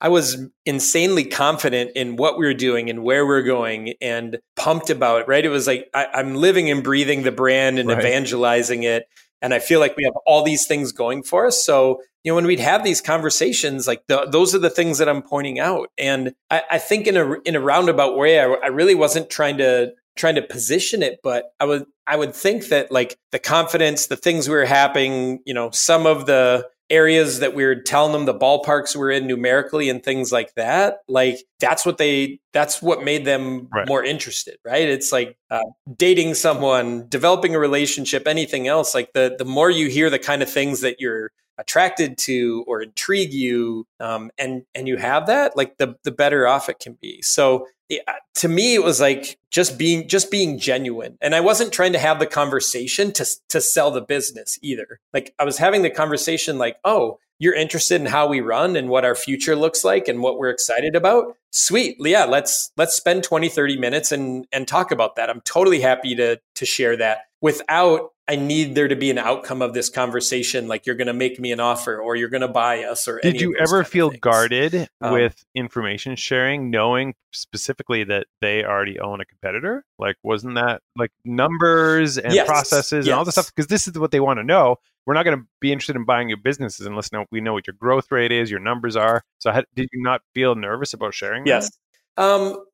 [0.00, 4.38] I was insanely confident in what we were doing and where we are going and
[4.56, 5.28] pumped about it.
[5.28, 5.44] Right?
[5.44, 7.98] It was like I, am living and breathing the brand and right.
[7.98, 9.08] evangelizing it,
[9.40, 11.64] and I feel like we have all these things going for us.
[11.64, 15.08] So you know, when we'd have these conversations, like the, those are the things that
[15.08, 15.88] I'm pointing out.
[15.98, 19.58] And I, I think in a in a roundabout way, I, I really wasn't trying
[19.58, 24.06] to trying to position it, but I would I would think that like the confidence,
[24.06, 28.12] the things we were having, you know, some of the areas that we are telling
[28.12, 32.82] them the ballparks we're in numerically and things like that, like that's what they that's
[32.82, 33.88] what made them Right.
[33.88, 34.88] more interested, right?
[34.88, 35.60] It's like uh,
[35.96, 38.94] dating someone, developing a relationship, anything else.
[38.94, 42.82] Like the the more you hear the kind of things that you're attracted to or
[42.82, 46.98] intrigue you, um, and and you have that, like the the better off it can
[47.00, 47.22] be.
[47.22, 48.00] So yeah,
[48.36, 51.98] to me, it was like just being just being genuine, and I wasn't trying to
[51.98, 55.00] have the conversation to to sell the business either.
[55.12, 58.88] Like I was having the conversation, like, oh, you're interested in how we run and
[58.88, 61.36] what our future looks like and what we're excited about?
[61.50, 61.96] Sweet.
[61.98, 65.28] Yeah let's let's spend 20 30 minutes and and talk about that.
[65.28, 69.60] I'm totally happy to to share that without i need there to be an outcome
[69.60, 72.48] of this conversation like you're going to make me an offer or you're going to
[72.48, 78.26] buy us or Did you ever feel guarded Um, with information sharing, knowing specifically that
[78.40, 79.84] they already own a competitor?
[79.98, 83.52] Like, wasn't that like numbers and Yes, processes and all this stuff?
[83.54, 84.76] Because this is what they want to know.
[85.04, 87.74] We're not going to be interested in buying your businesses unless we know what your
[87.74, 89.24] growth rate is, your numbers are.
[89.38, 91.42] So, how, did you not feel nervous about sharing?
[91.44, 91.50] that?
[91.50, 91.70] Yes.
[92.16, 92.64] Um,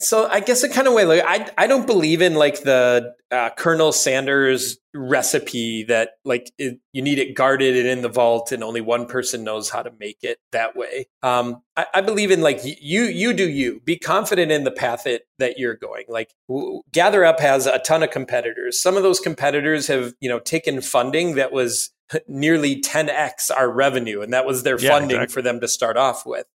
[0.00, 3.14] so I guess it kind of way like I I don't believe in like the
[3.30, 8.52] uh, Colonel Sanders recipe that like it, you need it guarded and in the vault
[8.52, 11.06] and only one person knows how to make it that way.
[11.22, 15.04] Um, I, I believe in like you you do you be confident in the path
[15.04, 16.04] that that you're going.
[16.08, 18.80] Like w- GatherUp has a ton of competitors.
[18.80, 21.90] Some of those competitors have you know taken funding that was
[22.28, 25.32] nearly 10x our revenue, and that was their Yeah, funding exactly.
[25.34, 26.46] for them to start off with.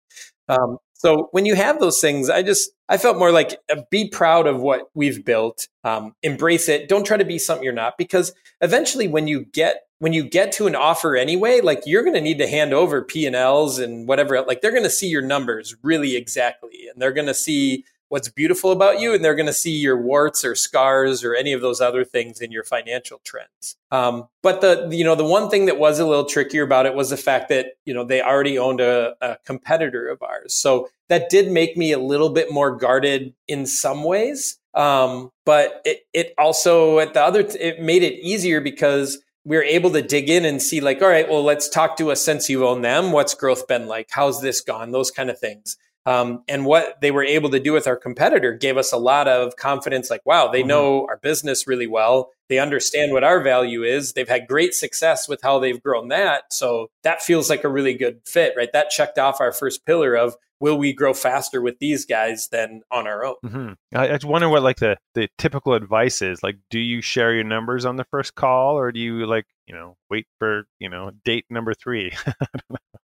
[0.49, 4.07] Um, so when you have those things, I just I felt more like uh, be
[4.07, 6.87] proud of what we've built, um, embrace it.
[6.87, 10.53] Don't try to be something you're not, because eventually when you get when you get
[10.53, 13.79] to an offer anyway, like you're going to need to hand over P and Ls
[13.79, 14.41] and whatever.
[14.43, 17.83] Like they're going to see your numbers really exactly, and they're going to see
[18.13, 21.52] what's beautiful about you, and they're going to see your warts or scars or any
[21.52, 23.76] of those other things in your financial trends.
[23.89, 26.93] Um, but the you know the one thing that was a little trickier about it
[26.93, 30.89] was the fact that you know they already owned a, a competitor of ours, so
[31.10, 34.60] that did make me a little bit more guarded in some ways.
[34.76, 39.63] Um, but it it also at the other it made it easier because we are
[39.63, 42.47] able to dig in and see like all right well let's talk to us since
[42.47, 43.12] you own them.
[43.12, 44.10] What's growth been like?
[44.12, 44.91] How's this gone?
[44.91, 48.53] Those kind of things um, and what they were able to do with our competitor
[48.53, 50.67] gave us a lot of confidence like wow they Mhm.
[50.67, 52.31] know our business really well.
[52.49, 54.13] They understand what our value is.
[54.13, 56.43] They've had great success with how they've grown that.
[56.51, 58.69] So that feels like a really good fit right?
[58.73, 62.81] That checked off our first pillar of will we grow faster with these guys than
[62.91, 63.35] on our own?
[63.45, 66.43] Hmm I, I just wonder what like the the typical advice is.
[66.43, 69.73] Like, do you share your numbers on the first call, or do you like you
[69.75, 72.11] know wait for you know date number three?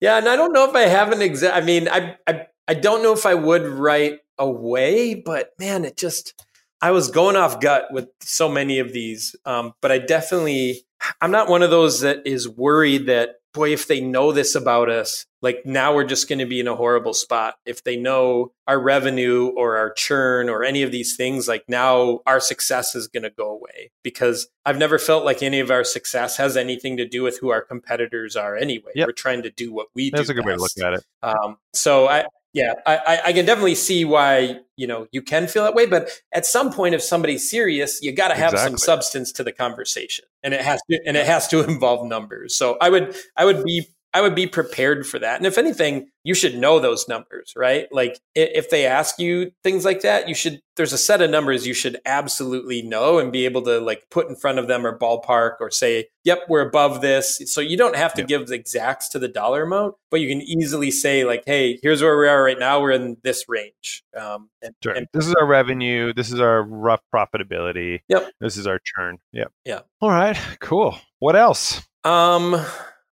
[0.00, 1.56] Yeah, and I don't know if I have an exact.
[1.56, 5.96] I mean, I, I I don't know if I would right away, but man, it
[5.96, 6.34] just
[6.82, 9.34] I was going off gut with so many of these.
[9.46, 10.82] Um, but I definitely
[11.20, 14.90] I'm not one of those that is worried that boy, if they know this about
[14.90, 17.54] us, like now we're just going to be in a horrible spot.
[17.64, 22.18] If they know our revenue or our churn or any of these things, like now
[22.26, 25.84] our success is going to go away because I've never felt like any of our
[25.84, 28.90] success has anything to do with who our competitors are anyway.
[28.96, 29.06] Yep.
[29.06, 30.32] We're trying to do what we That's do.
[30.32, 31.04] a good way to look at it.
[31.22, 35.46] Um, so I, yeah, I, I- I can definitely see why you know you can
[35.46, 35.86] feel that way.
[35.86, 39.52] But at some point, if somebody's serious, you got to have some substance to the
[39.52, 42.56] conversation, and it has to and it has to involve numbers.
[42.56, 45.36] So I would I would be I would be prepared for that.
[45.36, 47.86] And if anything, you should know those numbers, right?
[47.92, 51.66] Like if they ask you things like that, you should there's a set of numbers
[51.66, 54.98] you should absolutely know and be able to like put in front of them or
[54.98, 58.28] ballpark or say, "Yep, we're above this." So you don't have to Yep.
[58.28, 62.00] give the exacts to the dollar amount, but you can easily say like, "Hey, here's
[62.02, 62.80] where we are right now.
[62.80, 64.94] We're in this range." Um, and, Sure.
[64.94, 66.14] and this is our revenue.
[66.14, 68.00] This is our rough profitability.
[68.08, 68.30] Yep.
[68.40, 69.18] This is our churn.
[69.32, 69.52] Yep.
[69.66, 69.80] Yeah.
[70.00, 70.38] All right.
[70.60, 70.96] Cool.
[71.18, 71.82] What else?
[72.04, 72.64] um,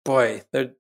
[0.04, 0.72] boy, there's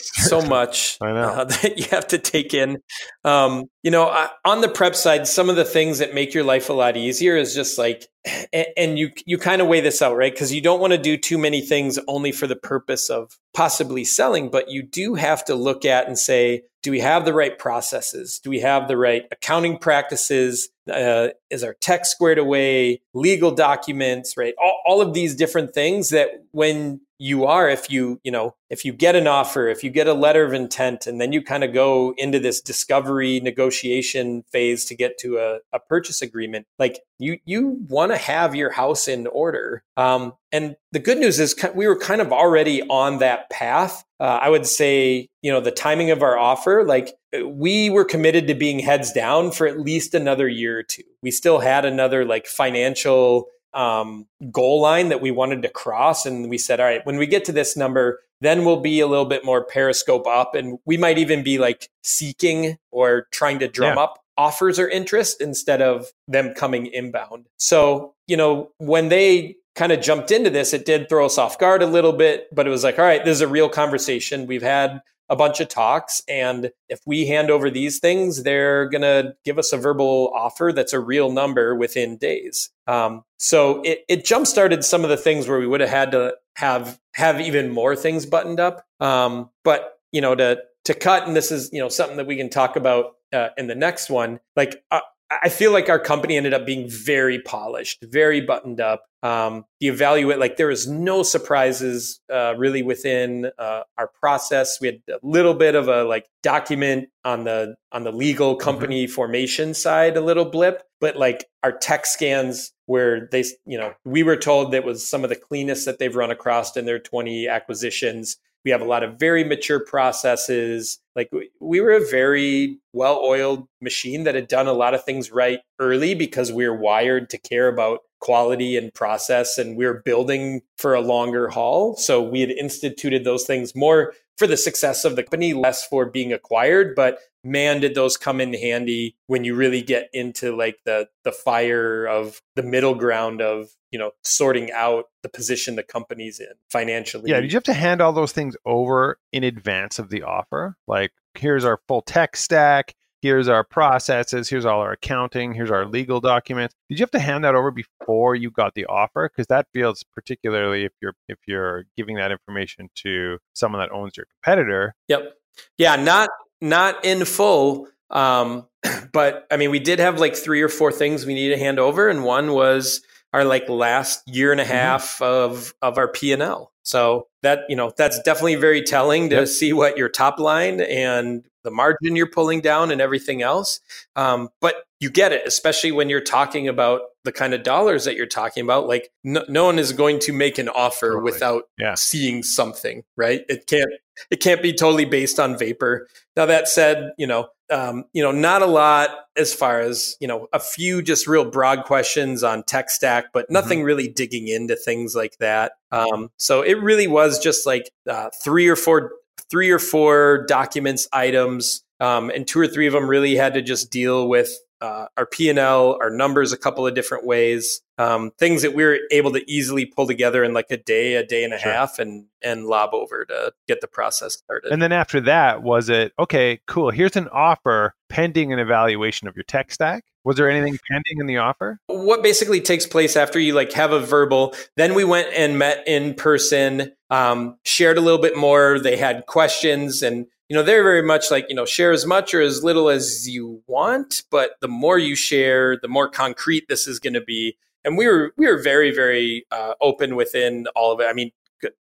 [0.00, 2.78] so much uh, that you have to take in.
[3.24, 6.44] Um, you know, I, on the prep side, some of the things that make your
[6.44, 8.06] life a lot easier is just like,
[8.52, 10.32] and, and you you kind of weigh this out, right?
[10.32, 14.04] Because you don't want to do too many things only for the purpose of possibly
[14.04, 17.58] selling, but you do have to look at and say, do we have the right
[17.58, 18.38] processes?
[18.44, 20.68] Do we have the right accounting practices?
[20.88, 23.00] Uh, is our tech squared away?
[23.12, 24.54] Legal documents, right?
[24.62, 28.84] All, all of these different things that when you are, if you, you know, if
[28.84, 31.64] you get an offer, if you get a letter of intent, and then you kind
[31.64, 37.00] of go into this discovery negotiation phase to get to a, a purchase agreement, like
[37.18, 39.82] you, you want to have your house in order.
[39.96, 44.04] Um, and the good news is we were kind of already on that path.
[44.18, 48.46] Uh, I would say, you know, the timing of our offer, like we were committed
[48.48, 51.02] to being heads down for at least another year or two.
[51.22, 56.26] We still had another like financial um, goal line that we wanted to cross.
[56.26, 59.06] And we said, all right, when we get to this number, then we'll be a
[59.06, 60.54] little bit more periscope up.
[60.54, 64.04] And we might even be like seeking or trying to drum Yeah.
[64.04, 67.46] up offers or interest instead of them coming inbound.
[67.58, 71.58] So, you know, when they kind of jumped into this, it did throw us off
[71.58, 74.46] guard a little bit, but it was like, all right, this is a real conversation.
[74.46, 76.22] We've had a bunch of talks.
[76.28, 80.72] And if we hand over these things, they're going to give us a verbal offer
[80.72, 82.70] that's a real number within days.
[82.86, 86.12] Um, so it, it jump started some of the things where we would have had
[86.12, 88.84] to have have even more things buttoned up.
[89.00, 92.36] Um, but you know, to to cut, and this is you know something that we
[92.36, 94.40] can talk about uh, in the next one.
[94.54, 99.04] Like uh, I feel like our company ended up being very polished, very buttoned up.
[99.24, 104.80] Um, the evaluate, like there was no surprises uh, really within uh, our process.
[104.80, 109.08] We had a little bit of a like document on the on the legal company
[109.08, 114.22] formation side, a little blip, but like our tech scans where they, you know, we
[114.22, 117.48] were told that was some of the cleanest that they've run across in their 20
[117.48, 118.36] acquisitions.
[118.66, 120.98] We have a lot of very mature processes.
[121.14, 125.04] Like we, we were a very well oiled machine that had done a lot of
[125.04, 130.62] things right early because we're wired to care about quality and process and we're building
[130.78, 131.96] for a longer haul.
[131.96, 136.04] So we had instituted those things more for the success of the company, less for
[136.04, 136.96] being acquired.
[136.96, 141.32] But man, did those come in handy when you really get into like the the
[141.32, 146.52] fire of the middle ground of you know sorting out the position the company's in
[146.70, 147.30] financially.
[147.30, 150.76] Yeah, did you have to hand all those things over in advance of the offer?
[150.86, 155.86] Like, here's our full tech stack, here's our processes, here's all our accounting, here's our
[155.86, 156.74] legal documents.
[156.88, 159.30] Did you have to hand that over before you got the offer?
[159.32, 164.16] Because that feels particularly if you're if you're giving that information to someone that owns
[164.16, 164.94] your competitor.
[165.08, 165.34] Yep.
[165.78, 166.28] Yeah, not
[166.60, 167.88] not in full.
[168.10, 168.66] Um,
[169.12, 171.78] but I mean, we did have like three or four things we needed to hand
[171.78, 176.32] over, and one was our like last year and a half of of our P
[176.32, 176.72] and L.
[176.82, 179.48] So that you know that's definitely very telling to Yep.
[179.48, 183.80] see what your top line and the margin you're pulling down and everything else.
[184.14, 188.14] Um, but you get it, especially when you're talking about the kind of dollars that
[188.14, 188.86] you're talking about.
[188.86, 191.24] Like no, no one is going to make an offer Totally.
[191.24, 191.96] without Yeah.
[191.96, 193.44] seeing something, right?
[193.48, 193.90] It can't
[194.30, 196.06] it can't be totally based on vapor.
[196.36, 200.28] Now that said, you know, um, you know, not a lot as far as you
[200.28, 204.76] know, a few just real broad questions on tech stack, but nothing really digging into
[204.76, 205.72] things like that.
[205.90, 209.12] Um, so it really was just like uh, three or four,
[209.50, 213.62] three or four documents, items, um, and two or three of them really had to
[213.62, 217.80] just deal with uh, our P and L, our numbers, a couple of different ways,
[217.98, 221.26] um, things that we were able to easily pull together in like a day, a
[221.26, 221.72] day and a Sure.
[221.72, 224.70] half, and and lob over to get the process started.
[224.72, 229.34] And then after that, was it okay, cool, here's an offer pending an evaluation of
[229.36, 230.04] your tech stack?
[230.24, 231.78] Was there anything pending in the offer?
[231.86, 235.82] what basically takes place after you like have a verbal then we went and met
[235.86, 240.82] in person um, shared a little bit more they had questions and you know they're
[240.82, 244.52] very much like you know share as much or as little as you want but
[244.60, 247.56] the more you share the more concrete this is going to be.
[247.84, 251.04] And we were we were very very uh, open within all of it.
[251.04, 251.30] I mean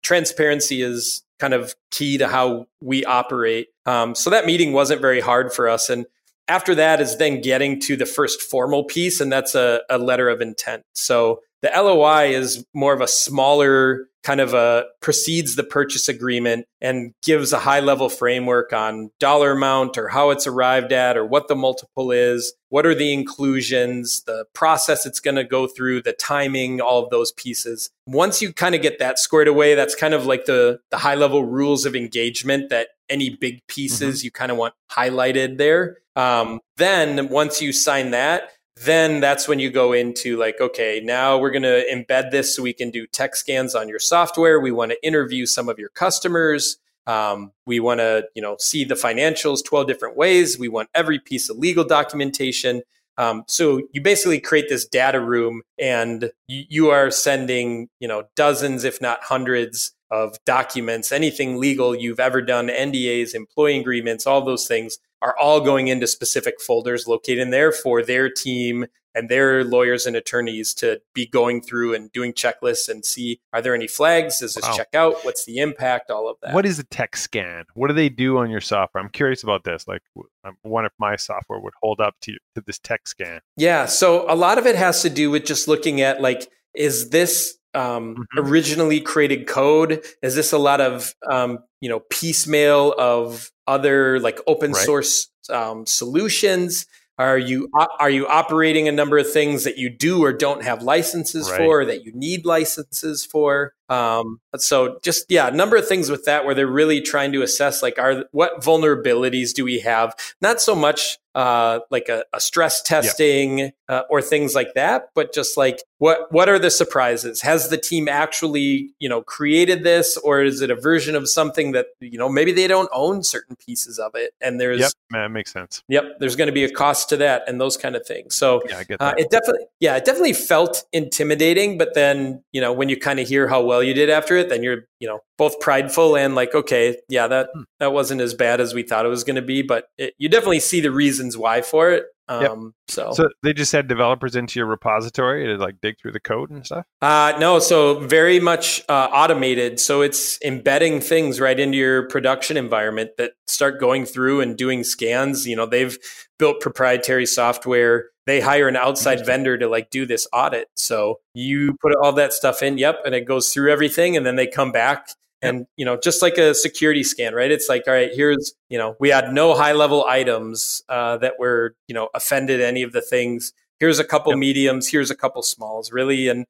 [0.02, 3.68] transparency is kind of key to how we operate.
[3.86, 5.90] Um, so that meeting wasn't very hard for us.
[5.90, 6.06] And
[6.48, 10.30] after that is then getting to the first formal piece, and that's a, a letter
[10.30, 10.84] of intent.
[10.94, 16.66] So the LOI is more of a smaller kind of a precedes the purchase agreement
[16.82, 21.24] and gives a high level framework on dollar amount or how it's arrived at or
[21.24, 26.02] what the multiple is, what are the inclusions, the process it's going to go through,
[26.02, 27.92] the timing, all of those pieces.
[28.08, 31.16] Once you kind of get that squared away, that's kind of like the the high
[31.16, 35.98] level rules of engagement that any big pieces you kind of want highlighted there.
[36.16, 41.38] Um, then once you sign that, then that's when you go into like, okay, now
[41.38, 44.60] we're going to embed this so we can do tech scans on your software.
[44.60, 46.78] We want to interview some of your customers.
[47.08, 50.60] Um, we want to, you know, see the financials 12 different ways.
[50.60, 52.82] We want every piece of legal documentation.
[53.18, 58.24] Um, so you basically create this data room and you, you are sending, you know,
[58.36, 64.44] dozens, if not hundreds of documents, anything legal you've ever done, NDAs, employee agreements, all
[64.44, 68.86] those things are all going into specific folders located in there for their team
[69.16, 73.62] and their lawyers and attorneys to be going through and doing checklists and see are
[73.62, 74.40] there any flags?
[74.40, 74.76] Does this Wow.
[74.76, 75.16] check out?
[75.24, 76.12] What's the impact?
[76.12, 76.54] All of that.
[76.54, 77.64] What is a tech scan?
[77.74, 79.02] What do they do on your software?
[79.04, 79.88] I'm curious about this.
[79.88, 80.02] Like,
[80.44, 83.40] I wonder if my software would hold up to, to this tech scan.
[83.58, 83.86] Yeah.
[83.88, 87.58] So a lot of it has to do with just looking at like, is this
[87.76, 88.50] um, Mhm.
[88.50, 90.04] originally created code?
[90.24, 94.86] Is this a lot of um, you know piecemeal of other like open Right.
[94.86, 96.88] source um, solutions?
[97.20, 97.70] Are you
[98.00, 101.58] are you operating a number of things that you do or don't have licenses Right.
[101.60, 103.75] for that you need licenses for?
[103.90, 107.42] Um, so just yeah, a number of things with that where they're really trying to
[107.42, 110.16] assess like are what vulnerabilities do we have?
[110.42, 115.34] Not so much uh, like a, a stress testing uh, or things like that, but
[115.34, 117.42] just like what what are the surprises?
[117.42, 121.74] Has the team actually you know created this, or is it a version of something
[121.74, 125.32] that you know maybe they don't own certain pieces of it, and there's Yep, that
[125.32, 125.84] makes sense.
[125.90, 128.36] Yep, there's going to be a cost to that and those kind of things.
[128.36, 131.78] So Yeah, I get uh, it definitely, yeah, it definitely felt intimidating.
[131.78, 134.50] But then, you know, when you kind of hear how well you did after it,
[134.50, 137.62] then you're, you know, both prideful and like, okay, yeah, that Hmm.
[137.80, 139.62] that wasn't as bad as we thought it was going to be.
[139.62, 142.06] But it, you definitely see the reasons why for it.
[142.28, 142.50] Yep.
[142.50, 146.20] Um, So, so they just had developers into your repository to like dig through the
[146.20, 146.86] code and stuff.
[147.02, 149.80] Uh, no, so very much uh, automated.
[149.80, 154.84] So it's embedding things right into your production environment that start going through and doing
[154.84, 155.46] scans.
[155.46, 155.98] You know, they've
[156.40, 158.06] built proprietary software.
[158.26, 160.68] They hire an outside vendor to like do this audit.
[160.76, 164.36] So you put all that stuff in, yep, and it goes through everything, and then
[164.36, 165.10] they come back.
[165.42, 167.52] And you know, just like a security scan, right?
[167.52, 171.34] It's like, all right, here's you know, we had no high level items uh, that
[171.38, 173.54] were you know offended any of the things.
[173.80, 174.40] Here's a couple Yep.
[174.40, 174.88] mediums.
[174.88, 176.46] Here's a couple smalls, really, and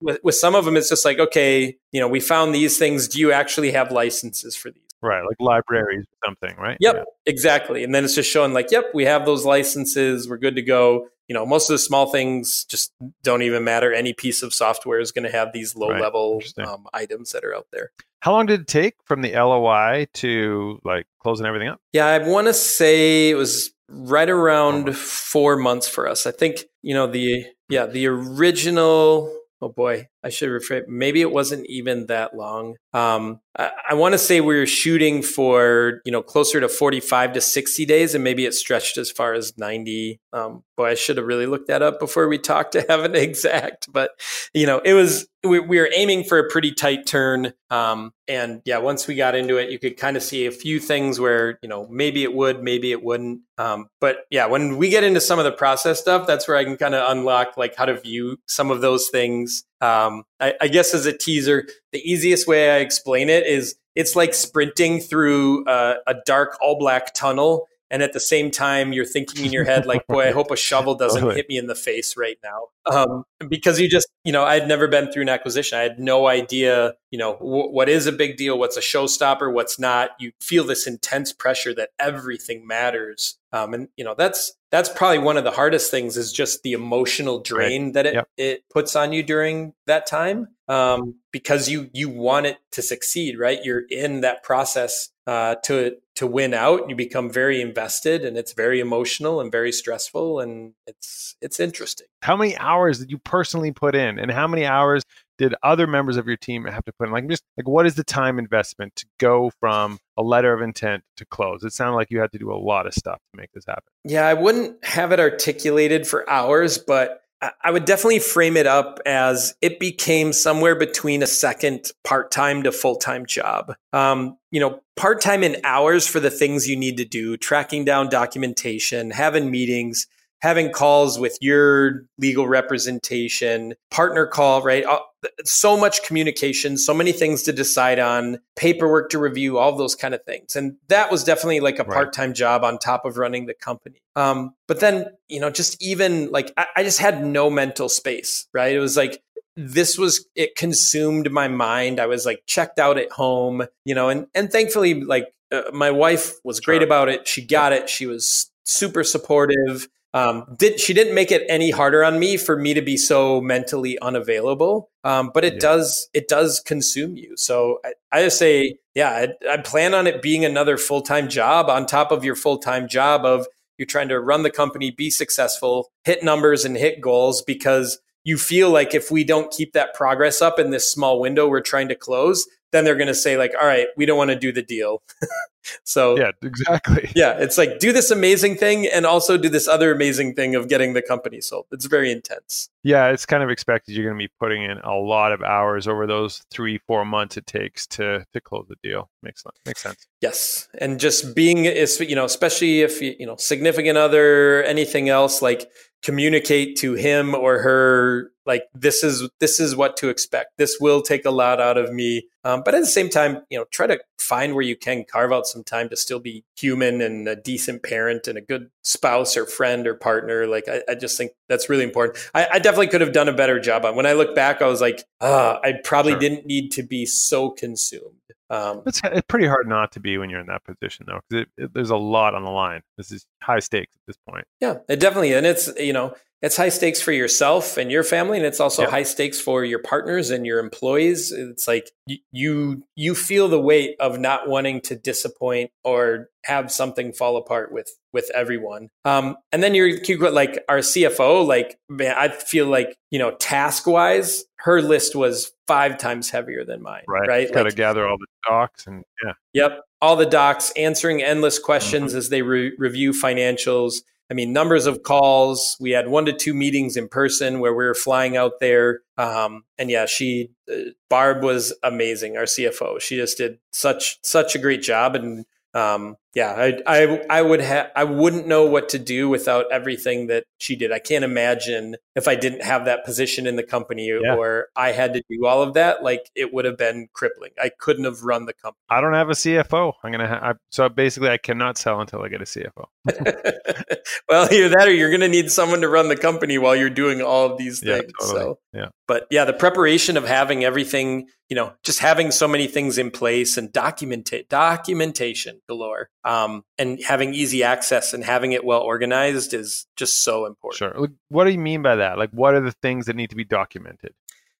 [0.00, 3.08] with, with some of them, it's just like, okay, you know, we found these things.
[3.08, 4.82] Do you actually have licenses for these?
[5.02, 6.76] Right, like libraries or something, right?
[6.80, 7.02] Yep, Yeah.
[7.26, 7.84] exactly.
[7.84, 10.28] And then it's just showing like, yep, we have those licenses.
[10.28, 11.08] We're good to go.
[11.28, 12.92] You know, most of the small things just
[13.22, 13.92] don't even matter.
[13.92, 16.00] Any piece of software is going to have these low Right.
[16.00, 17.90] level um, items that are out there.
[18.20, 21.80] How long did it take from the LOI to like closing everything up?
[21.92, 26.26] Yeah, I want to say it was right around four months for us.
[26.26, 29.32] I think you know the yeah the original.
[29.62, 30.88] Oh boy, I should reframe.
[30.88, 32.74] Maybe it wasn't even that long.
[32.92, 37.32] Um, I, I want to say we were shooting for you know closer to forty-five
[37.34, 40.18] to sixty days, and maybe it stretched as far as ninety.
[40.32, 43.14] Um, boy, I should have really looked that up before we talked to have an
[43.14, 43.86] exact.
[43.92, 44.10] But
[44.52, 47.52] you know, it was we, we were aiming for a pretty tight turn.
[47.70, 50.80] Um, and yeah, once we got into it, you could kind of see a few
[50.80, 53.42] things where you know maybe it would, maybe it wouldn't.
[53.58, 56.64] Um, but yeah, when we get into some of the process stuff, that's where I
[56.64, 59.64] can kind of unlock like how to view some of those things.
[59.80, 64.16] Um, I, I guess as a teaser, the easiest way I explain it is it's
[64.16, 67.68] like sprinting through a, a dark all black tunnel.
[67.90, 70.56] And at the same time, you're thinking in your head, like, boy, I hope a
[70.56, 71.36] shovel doesn't Totally.
[71.36, 72.68] hit me in the face right now.
[72.92, 75.78] Um, because you just, you know, i'd never been through an acquisition.
[75.78, 79.52] I had no idea, you know, w- what is a big deal, what's a showstopper,
[79.52, 80.10] what's not.
[80.20, 83.38] You feel this intense pressure that everything matters.
[83.52, 86.72] Um, and, you know, that's, that's probably one of the hardest things is just the
[86.72, 88.28] emotional drain that it, Yep.
[88.36, 90.48] it puts on you during that time.
[90.68, 93.60] Um, because you, you want it to succeed, right?
[93.62, 96.88] You're in that process, uh, to, to win out.
[96.88, 102.08] You become very invested and it's very emotional and very stressful and it's, it's interesting.
[102.22, 105.04] How many hours did you personally put in, and how many hours
[105.38, 107.12] did other members of your team have to put in?
[107.12, 111.04] Like, just like what is the time investment to go from a letter of intent
[111.18, 111.62] to close?
[111.62, 113.84] It sounded like you had to do a lot of stuff to make this happen.
[114.04, 119.00] Yeah, I wouldn't have it articulated for hours, but I- would definitely frame it up
[119.04, 123.74] as it became somewhere between a second part time to full time job.
[123.92, 127.84] Um, you know, part time in hours for the things you need to do, tracking
[127.84, 130.06] down documentation, having meetings,
[130.42, 134.84] having calls with your legal representation, partner call, right?
[134.84, 135.00] Uh,
[135.44, 140.14] So much communication, so many things to decide on, paperwork to review, all those kind
[140.14, 140.54] of things.
[140.54, 141.94] And that was definitely like a Right.
[141.94, 144.00] part time job on top of running the company.
[144.14, 148.46] Um, but then, you know, just even like I, I just had no mental space,
[148.52, 148.74] right?
[148.74, 149.20] It was like,
[149.56, 154.10] this was it consumed my mind i was like checked out at home you know
[154.10, 156.84] and and thankfully like uh, my wife was great Sure.
[156.86, 161.44] about it she got it she was super supportive um, did she didn't make it
[161.48, 165.58] any harder on me for me to be so mentally unavailable um, but it Yeah.
[165.60, 170.06] does it does consume you so i, I just say yeah I, I plan on
[170.06, 173.46] it being another full-time job on top of your full-time job of
[173.78, 178.38] you're trying to run the company be successful hit numbers and hit goals because you
[178.38, 181.88] feel like if we don't keep that progress up in this small window we're trying
[181.88, 184.52] to close then they're going to say like all right we don't want to do
[184.52, 185.02] the deal
[185.84, 187.10] so Yeah, exactly.
[187.14, 190.68] yeah, it's like do this amazing thing and also do this other amazing thing of
[190.68, 191.66] getting the company sold.
[191.72, 192.68] It's very intense.
[192.84, 195.88] Yeah, it's kind of expected you're going to be putting in a lot of hours
[195.88, 199.10] over those three, four months it takes to to close the deal.
[199.22, 199.56] Makes sense.
[199.66, 200.06] Makes sense.
[200.20, 205.08] Yes, and just being is you know, especially if you you know significant other anything
[205.08, 205.68] else like
[206.02, 210.56] communicate to him or her like this is this is what to expect.
[210.58, 212.28] This will take a lot out of me.
[212.44, 215.32] Um, but at the same time you know try to find where you can carve
[215.32, 219.36] out some time to still be human and a decent parent and a good spouse
[219.36, 220.46] or friend or partner.
[220.46, 222.18] Like i, I just think that's really important.
[222.34, 224.66] I, I, definitely could have done a better job on when i look back i
[224.66, 226.20] was like ah, i probably sure.
[226.20, 228.02] didn't need to be so consumed.
[228.48, 231.70] Um, it's, it's pretty hard not to be when you're in that position though because
[231.72, 232.82] there's a lot on the line.
[232.96, 234.46] This is high stakes at this point.
[234.60, 238.36] Yeah it definitely and it's you know it's high stakes for yourself and your family
[238.36, 238.90] and it's also yep.
[238.90, 241.32] high stakes for your partners and your employees.
[241.32, 241.90] It's like
[242.30, 247.72] you you feel the weight of not wanting to disappoint or have something fall apart
[247.72, 248.88] with with everyone.
[249.04, 249.98] Um, and then you're
[250.30, 255.52] like our cfo like man i feel like you know task wise her list was
[255.66, 257.28] five times heavier than mine right.
[257.28, 257.52] right?
[257.52, 259.32] Got to like, gather all the docs and yeah.
[259.54, 259.80] Yep.
[260.02, 262.18] All the docs answering endless questions mm-hmm.
[262.18, 265.76] as they re- review financials I mean, numbers of calls.
[265.78, 269.00] We had one to two meetings in person where we were flying out there.
[269.16, 273.00] Um, and yeah, she, uh, Barb was amazing, our CFO.
[273.00, 275.14] She just did such, such a great job.
[275.14, 279.72] And um, yeah, I, I, I would have, I wouldn't know what to do without
[279.72, 280.92] everything that she did.
[280.92, 284.36] I can't imagine if I didn't have that position in the company yeah.
[284.36, 286.02] or I had to do all of that.
[286.02, 287.52] Like it would have been crippling.
[287.58, 288.82] I couldn't have run the company.
[288.90, 289.94] I don't have a CFO.
[290.04, 292.84] I'm gonna, have, so basically, I cannot sell until I get a CFO.
[294.28, 297.22] well, either that or you're gonna need someone to run the company while you're doing
[297.22, 298.12] all of these things.
[298.20, 298.40] Yeah, totally.
[298.40, 302.66] So yeah, but yeah, the preparation of having everything you know, just having so many
[302.66, 308.64] things in place and document documentation galore, um, and having easy access and having it
[308.64, 310.78] well organized is just so important.
[310.78, 311.08] Sure.
[311.28, 312.18] What do you mean by that?
[312.18, 314.12] Like, what are the things that need to be documented?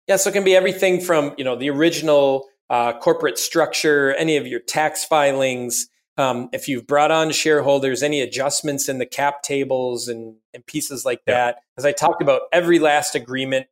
[0.06, 4.36] Yeah, so it can be everything from you know the original uh, corporate structure, any
[4.36, 5.88] of your tax filings.
[6.18, 11.04] Um, if you've brought on shareholders, any adjustments in the cap tables and, and pieces
[11.04, 11.34] like yeah.
[11.34, 11.58] that.
[11.76, 13.66] As I talked about, every last agreement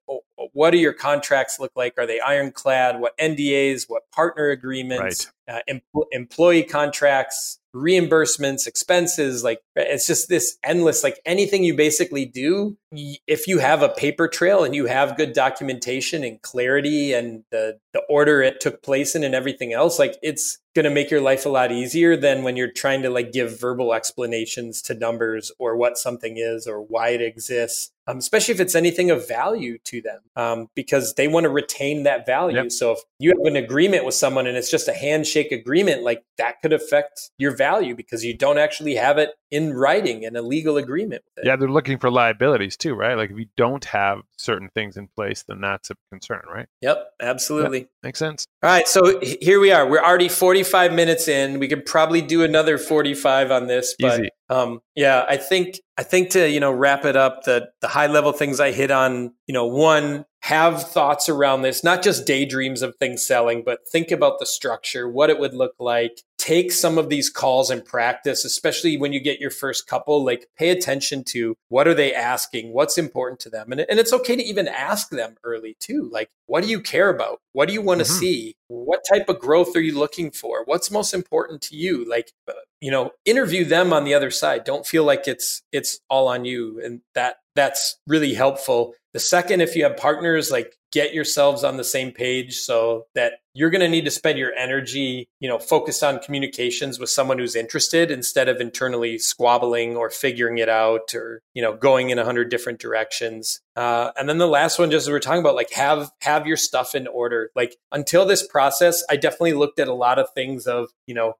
[0.52, 1.94] what do your contracts look like?
[1.98, 3.00] Are they ironclad?
[3.00, 3.84] What NDAs?
[3.88, 5.30] What partner agreements?
[5.48, 5.56] Right.
[5.56, 5.82] Uh, em-
[6.12, 7.58] employee contracts?
[7.74, 9.42] Reimbursements, expenses.
[9.44, 12.76] Like it's just this endless, like anything you basically do,
[13.26, 17.78] if you have a paper trail and you have good documentation and clarity and the,
[17.92, 21.20] the order it took place in and everything else, like it's going to make your
[21.20, 25.52] life a lot easier than when you're trying to like give verbal explanations to numbers
[25.58, 27.92] or what something is or why it exists.
[28.06, 32.02] Um, especially if it's anything of value to them, um, because they want to retain
[32.02, 32.56] that value.
[32.56, 32.72] Yep.
[32.72, 36.24] So if you have an agreement with someone and it's just a handshake agreement, like
[36.36, 40.42] that could affect your value because you don't actually have it in writing and a
[40.42, 43.16] legal agreement Yeah, they're looking for liabilities too, right?
[43.16, 46.66] Like if you don't have certain things in place, then that's a concern, right?
[46.80, 47.78] Yep, absolutely.
[47.78, 48.46] Yep, makes sense.
[48.62, 49.88] All right, so here we are.
[49.88, 51.60] We're already 45 minutes in.
[51.60, 54.30] We could probably do another 45 on this, but Easy.
[54.50, 58.08] um yeah, I think I think to, you know, wrap it up, the the high
[58.08, 62.82] level things I hit on, you know, one have thoughts around this, not just daydreams
[62.82, 66.20] of things selling, but think about the structure, what it would look like.
[66.44, 70.46] Take some of these calls in practice, especially when you get your first couple, like
[70.58, 72.74] pay attention to what are they asking?
[72.74, 73.72] What's important to them?
[73.72, 76.06] And, and it's okay to even ask them early too.
[76.12, 77.40] Like, what do you care about?
[77.54, 78.18] What do you want to mm-hmm.
[78.18, 78.56] see?
[78.68, 80.64] What type of growth are you looking for?
[80.66, 82.06] What's most important to you?
[82.06, 84.64] Like, uh, you know, interview them on the other side.
[84.64, 86.78] Don't feel like it's, it's all on you.
[86.84, 91.76] And that, that's really helpful the second, if you have partners, like get yourselves on
[91.76, 95.58] the same page so that you're going to need to spend your energy, you know,
[95.58, 101.14] focused on communications with someone who's interested instead of internally squabbling or figuring it out
[101.14, 103.60] or, you know, going in a hundred different directions.
[103.76, 106.56] Uh, and then the last one, just as we're talking about, like have have your
[106.56, 107.50] stuff in order.
[107.54, 111.34] Like until this process, I definitely looked at a lot of things of, you know,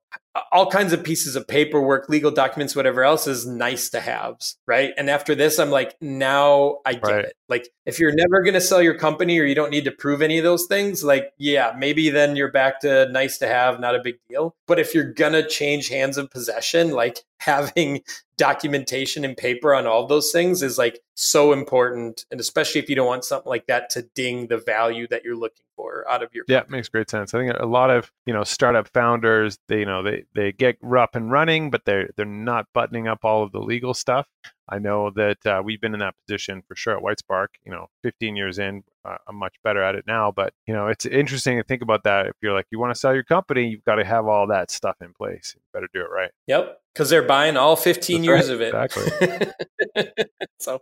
[0.51, 4.93] all kinds of pieces of paperwork, legal documents, whatever else is nice to haves, right?
[4.97, 7.25] And after this, I'm like, now I get right.
[7.27, 7.37] it.
[7.49, 10.23] Like, if you're never going to sell your company or you don't need to prove
[10.23, 13.95] any of those things, like, yeah, maybe then you're back to nice to have, not
[13.95, 14.57] a big deal.
[14.67, 18.01] But if you're going to change hands of possession, like having
[18.37, 22.97] documentation and paper on all those things is like so important and especially if you
[22.97, 26.31] don't want something like that to ding the value that you're looking for out of
[26.35, 27.35] your yeah makes great sense.
[27.35, 30.79] I think a lot of you know startup founders they you know they they get
[30.97, 34.27] up and running but they're they're not buttoning up all of the legal stuff
[34.69, 37.49] I know that uh, we've been in that position for sure at Whitespark.
[37.65, 40.33] You know, 15 years in, uh, I'm much better at it now.
[40.35, 42.27] But you know, it's interesting to think about that.
[42.27, 44.71] If you're like, you want to sell your company, you've got to have all that
[44.71, 45.55] stuff in place.
[45.55, 46.31] You better do it right.
[46.47, 48.55] Yep, because they're buying all 15 That's years right.
[48.55, 48.75] of it.
[48.75, 50.25] Exactly.
[50.59, 50.81] so,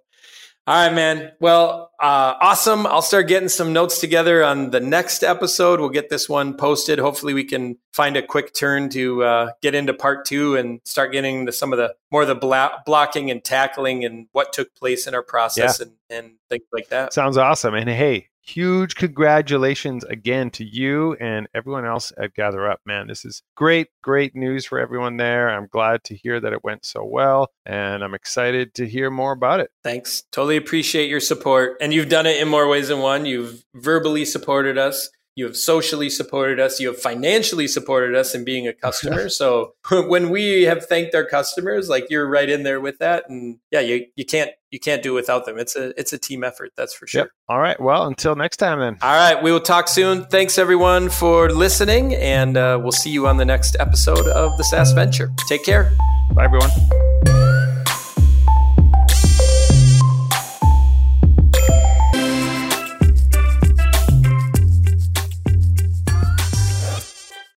[0.64, 1.32] All right, man.
[1.40, 2.86] Well, uh, awesome.
[2.86, 5.80] I'll start getting some notes together on the next episode.
[5.80, 7.00] We'll get this one posted.
[7.00, 11.10] Hopefully, we can find a quick turn to uh, get into part two and start
[11.10, 14.72] getting into some of the more of the bla- blocking and tackling and what took
[14.76, 15.86] place in our process yeah.
[15.86, 17.12] and, and things like that.
[17.12, 17.74] Sounds awesome.
[17.74, 23.06] And hey, huge congratulations again to you and everyone else at GatherUp, man.
[23.06, 25.48] This is great, great news for everyone there.
[25.48, 29.32] I'm glad to hear that it went so well, and I'm excited to hear more
[29.32, 29.70] about it.
[29.82, 30.24] Thanks.
[30.32, 31.76] Totally appreciate your support.
[31.80, 33.26] And you've done it in more ways than one.
[33.26, 38.44] You've verbally supported us you have socially supported us you have financially supported us in
[38.44, 39.28] being a customer.
[39.42, 43.24] So when we have thanked our customers like you're right in there with that.
[43.28, 45.58] And yeah you, you can't you can't do without them.
[45.58, 47.22] It's a it's a team effort that's for sure.
[47.22, 47.30] Yep.
[47.48, 47.80] all right.
[47.80, 48.98] Well until next time then.
[49.02, 49.42] All right.
[49.42, 50.24] We will talk soon.
[50.26, 52.14] Thanks everyone for listening.
[52.14, 55.30] And uh, we'll see you on the next episode of the saas venture.
[55.48, 55.92] Take care.
[56.34, 57.41] Bye everyone